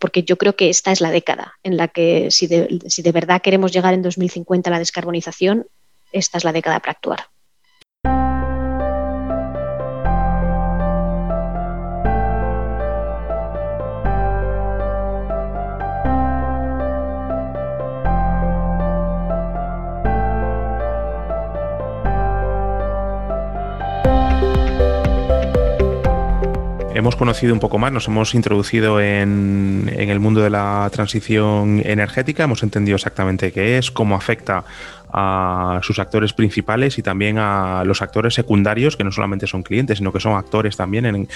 porque 0.00 0.24
yo 0.24 0.36
creo 0.36 0.56
que 0.56 0.68
esta 0.68 0.92
es 0.92 1.00
la 1.00 1.10
década 1.10 1.54
en 1.62 1.76
la 1.76 1.88
que 1.88 2.30
si 2.30 2.48
si 2.86 3.02
de 3.02 3.12
verdad 3.12 3.40
queremos 3.40 3.72
llegar 3.72 3.94
en 3.94 4.02
2050 4.02 4.68
a 4.68 4.72
la 4.72 4.78
descarbonización, 4.78 5.66
esta 6.12 6.38
es 6.38 6.44
la 6.44 6.52
década 6.52 6.80
para 6.80 6.92
actuar. 6.92 7.33
Hemos 26.94 27.16
conocido 27.16 27.52
un 27.52 27.60
poco 27.60 27.78
más, 27.78 27.92
nos 27.92 28.08
hemos 28.08 28.34
introducido 28.34 29.00
en, 29.00 29.90
en, 29.94 30.10
el 30.10 30.20
mundo 30.20 30.40
de 30.40 30.50
la 30.50 30.88
transición 30.92 31.82
energética, 31.84 32.44
hemos 32.44 32.62
entendido 32.62 32.96
exactamente 32.96 33.52
qué 33.52 33.78
es, 33.78 33.90
cómo 33.90 34.14
afecta 34.14 34.64
a 35.16 35.78
sus 35.82 36.00
actores 36.00 36.32
principales 36.32 36.98
y 36.98 37.02
también 37.02 37.38
a 37.38 37.84
los 37.84 38.02
actores 38.02 38.34
secundarios, 38.34 38.96
que 38.96 39.04
no 39.04 39.12
solamente 39.12 39.46
son 39.46 39.62
clientes, 39.62 39.98
sino 39.98 40.12
que 40.12 40.18
son 40.18 40.34
actores 40.34 40.76
también 40.76 41.06
en, 41.06 41.28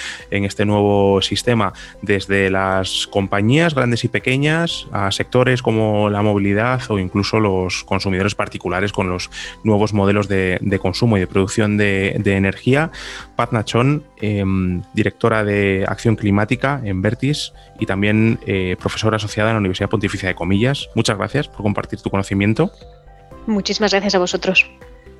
este 0.43 0.65
nuevo 0.65 1.21
sistema, 1.21 1.71
desde 2.01 2.49
las 2.49 3.07
compañías 3.07 3.73
grandes 3.73 4.03
y 4.03 4.09
pequeñas 4.09 4.85
a 4.91 5.11
sectores 5.11 5.61
como 5.61 6.09
la 6.09 6.21
movilidad 6.21 6.81
o 6.89 6.99
incluso 6.99 7.39
los 7.39 7.85
consumidores 7.85 8.35
particulares 8.35 8.91
con 8.91 9.07
los 9.09 9.29
nuevos 9.63 9.93
modelos 9.93 10.27
de, 10.27 10.79
consumo 10.81 11.15
y 11.15 11.21
de 11.21 11.27
producción 11.27 11.77
de, 11.77 12.21
energía. 12.25 12.91
Pat 13.35 13.53
Nachón, 13.53 14.03
em, 14.21 14.81
directora 14.93 15.43
de 15.43 15.85
Acción 15.87 16.15
Climática 16.15 16.81
en 16.83 17.01
Vertis 17.01 17.53
y 17.79 17.85
también 17.85 18.39
eh, 18.45 18.75
profesora 18.79 19.15
asociada 19.15 19.49
en 19.49 19.55
la 19.55 19.59
Universidad 19.59 19.89
Pontificia 19.89 20.27
de 20.27 20.35
Comillas. 20.35 20.89
Muchas 20.95 21.17
gracias 21.17 21.47
por 21.47 21.63
compartir 21.63 22.01
tu 22.01 22.09
conocimiento. 22.09 22.71
Muchísimas 23.49 23.91
gracias 23.91 24.15
a 24.15 24.19
vosotros. 24.19 24.69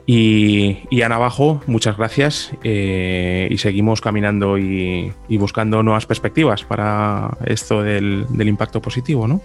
Y, 0.06 1.02
Ana 1.04 1.20
Bajo, 1.20 1.62
muchas 1.68 1.96
gracias 1.96 2.50
eh, 2.64 3.48
y 3.52 3.58
seguimos 3.60 4.02
caminando 4.02 4.58
y, 4.58 5.14
buscando 5.30 5.84
nuevas 5.84 6.08
perspectivas 6.08 6.64
para 6.64 7.38
esto 7.46 7.84
del, 7.84 8.26
impacto 8.40 8.82
positivo, 8.82 9.28
¿no? 9.28 9.40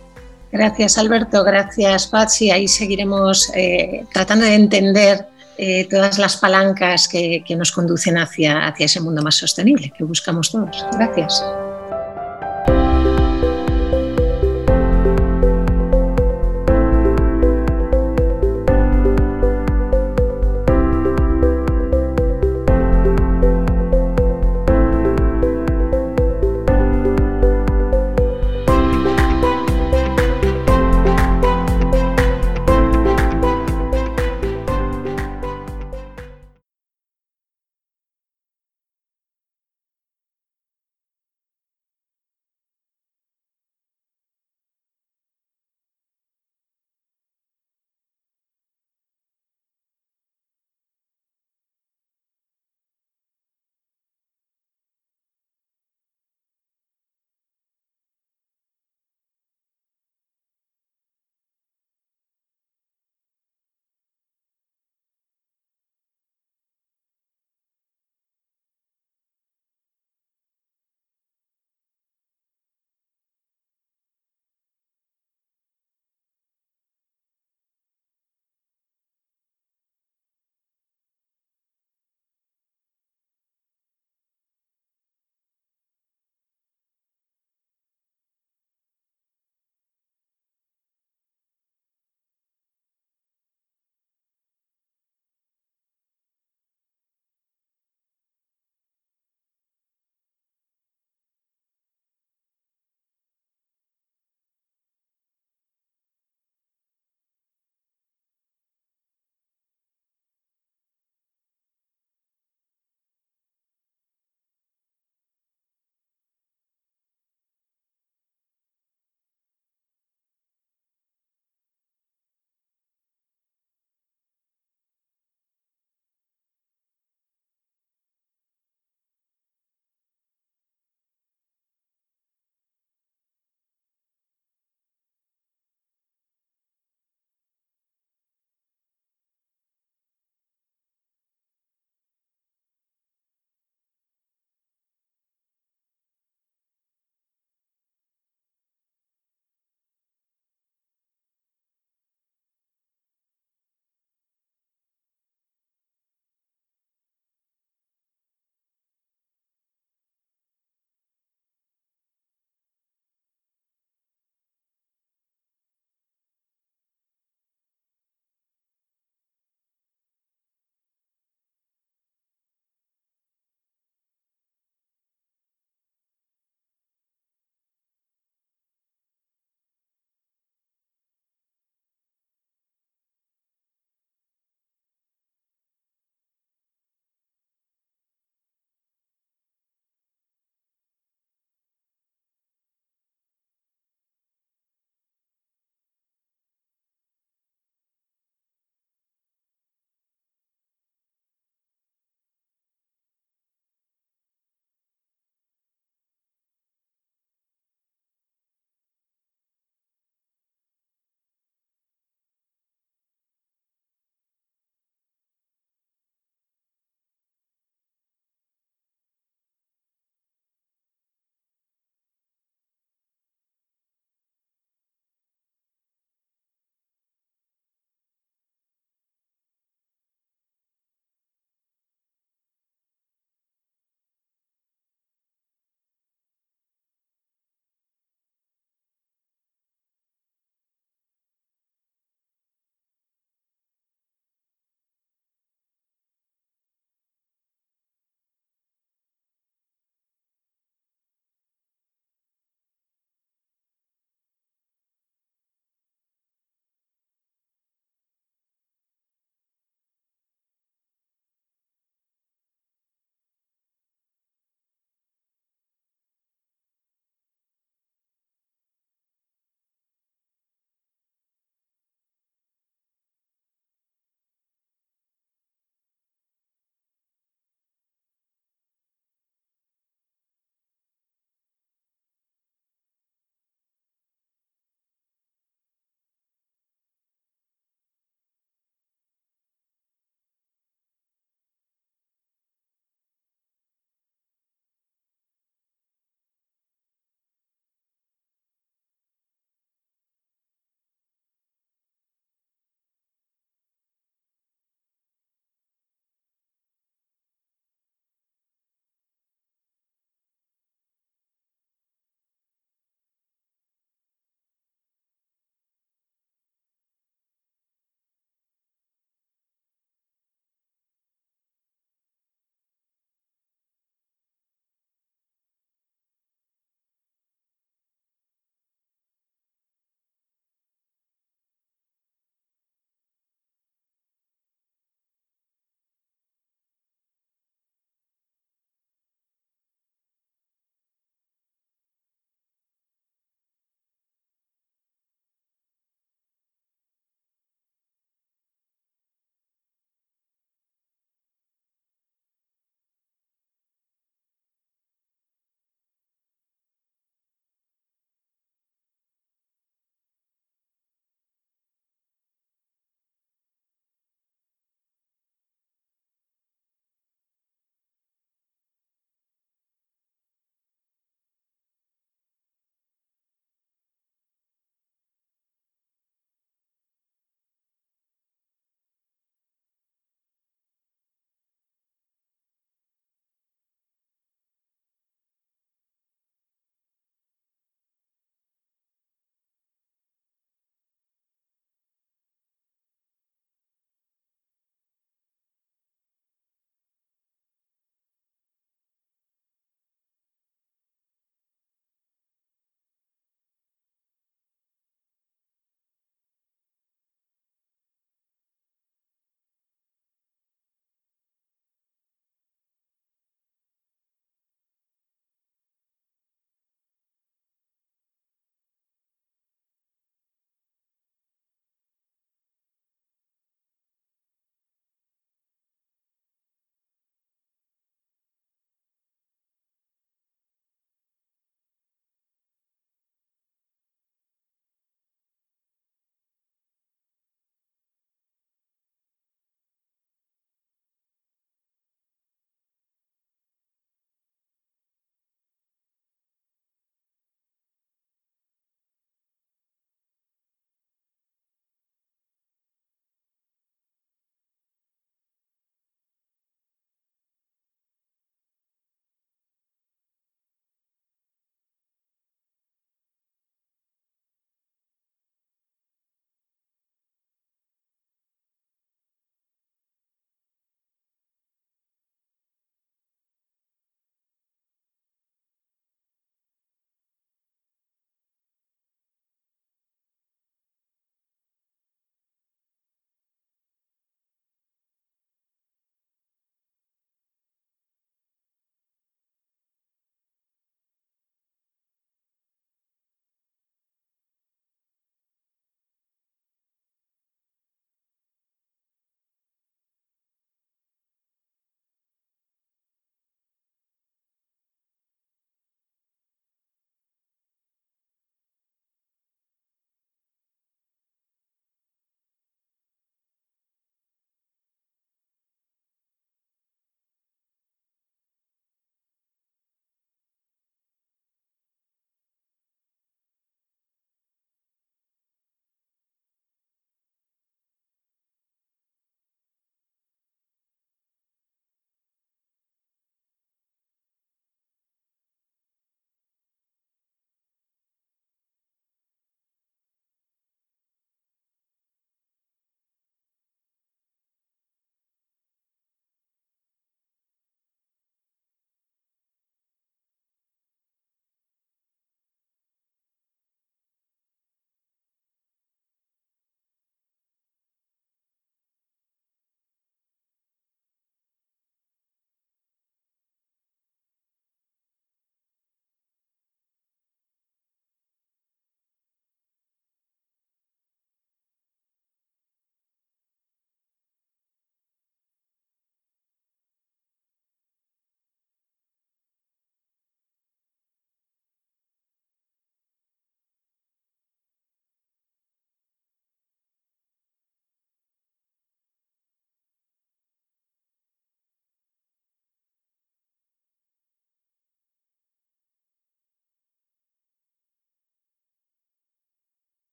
Gracias 0.50 0.96
Alberto, 0.96 1.44
gracias 1.44 2.06
Patsy. 2.06 2.50
Ahí 2.50 2.68
seguiremos 2.68 3.52
eh, 3.54 4.06
tratando 4.12 4.46
de 4.46 4.54
entender 4.54 5.26
eh, 5.58 5.86
todas 5.90 6.18
las 6.18 6.36
palancas 6.36 7.08
que, 7.08 7.44
nos 7.56 7.70
conducen 7.70 8.16
hacia, 8.16 8.66
hacia 8.66 8.86
ese 8.86 9.00
mundo 9.00 9.22
más 9.22 9.34
sostenible 9.34 9.92
que 9.96 10.04
buscamos 10.04 10.50
todos. 10.50 10.86
Gracias. 10.92 11.44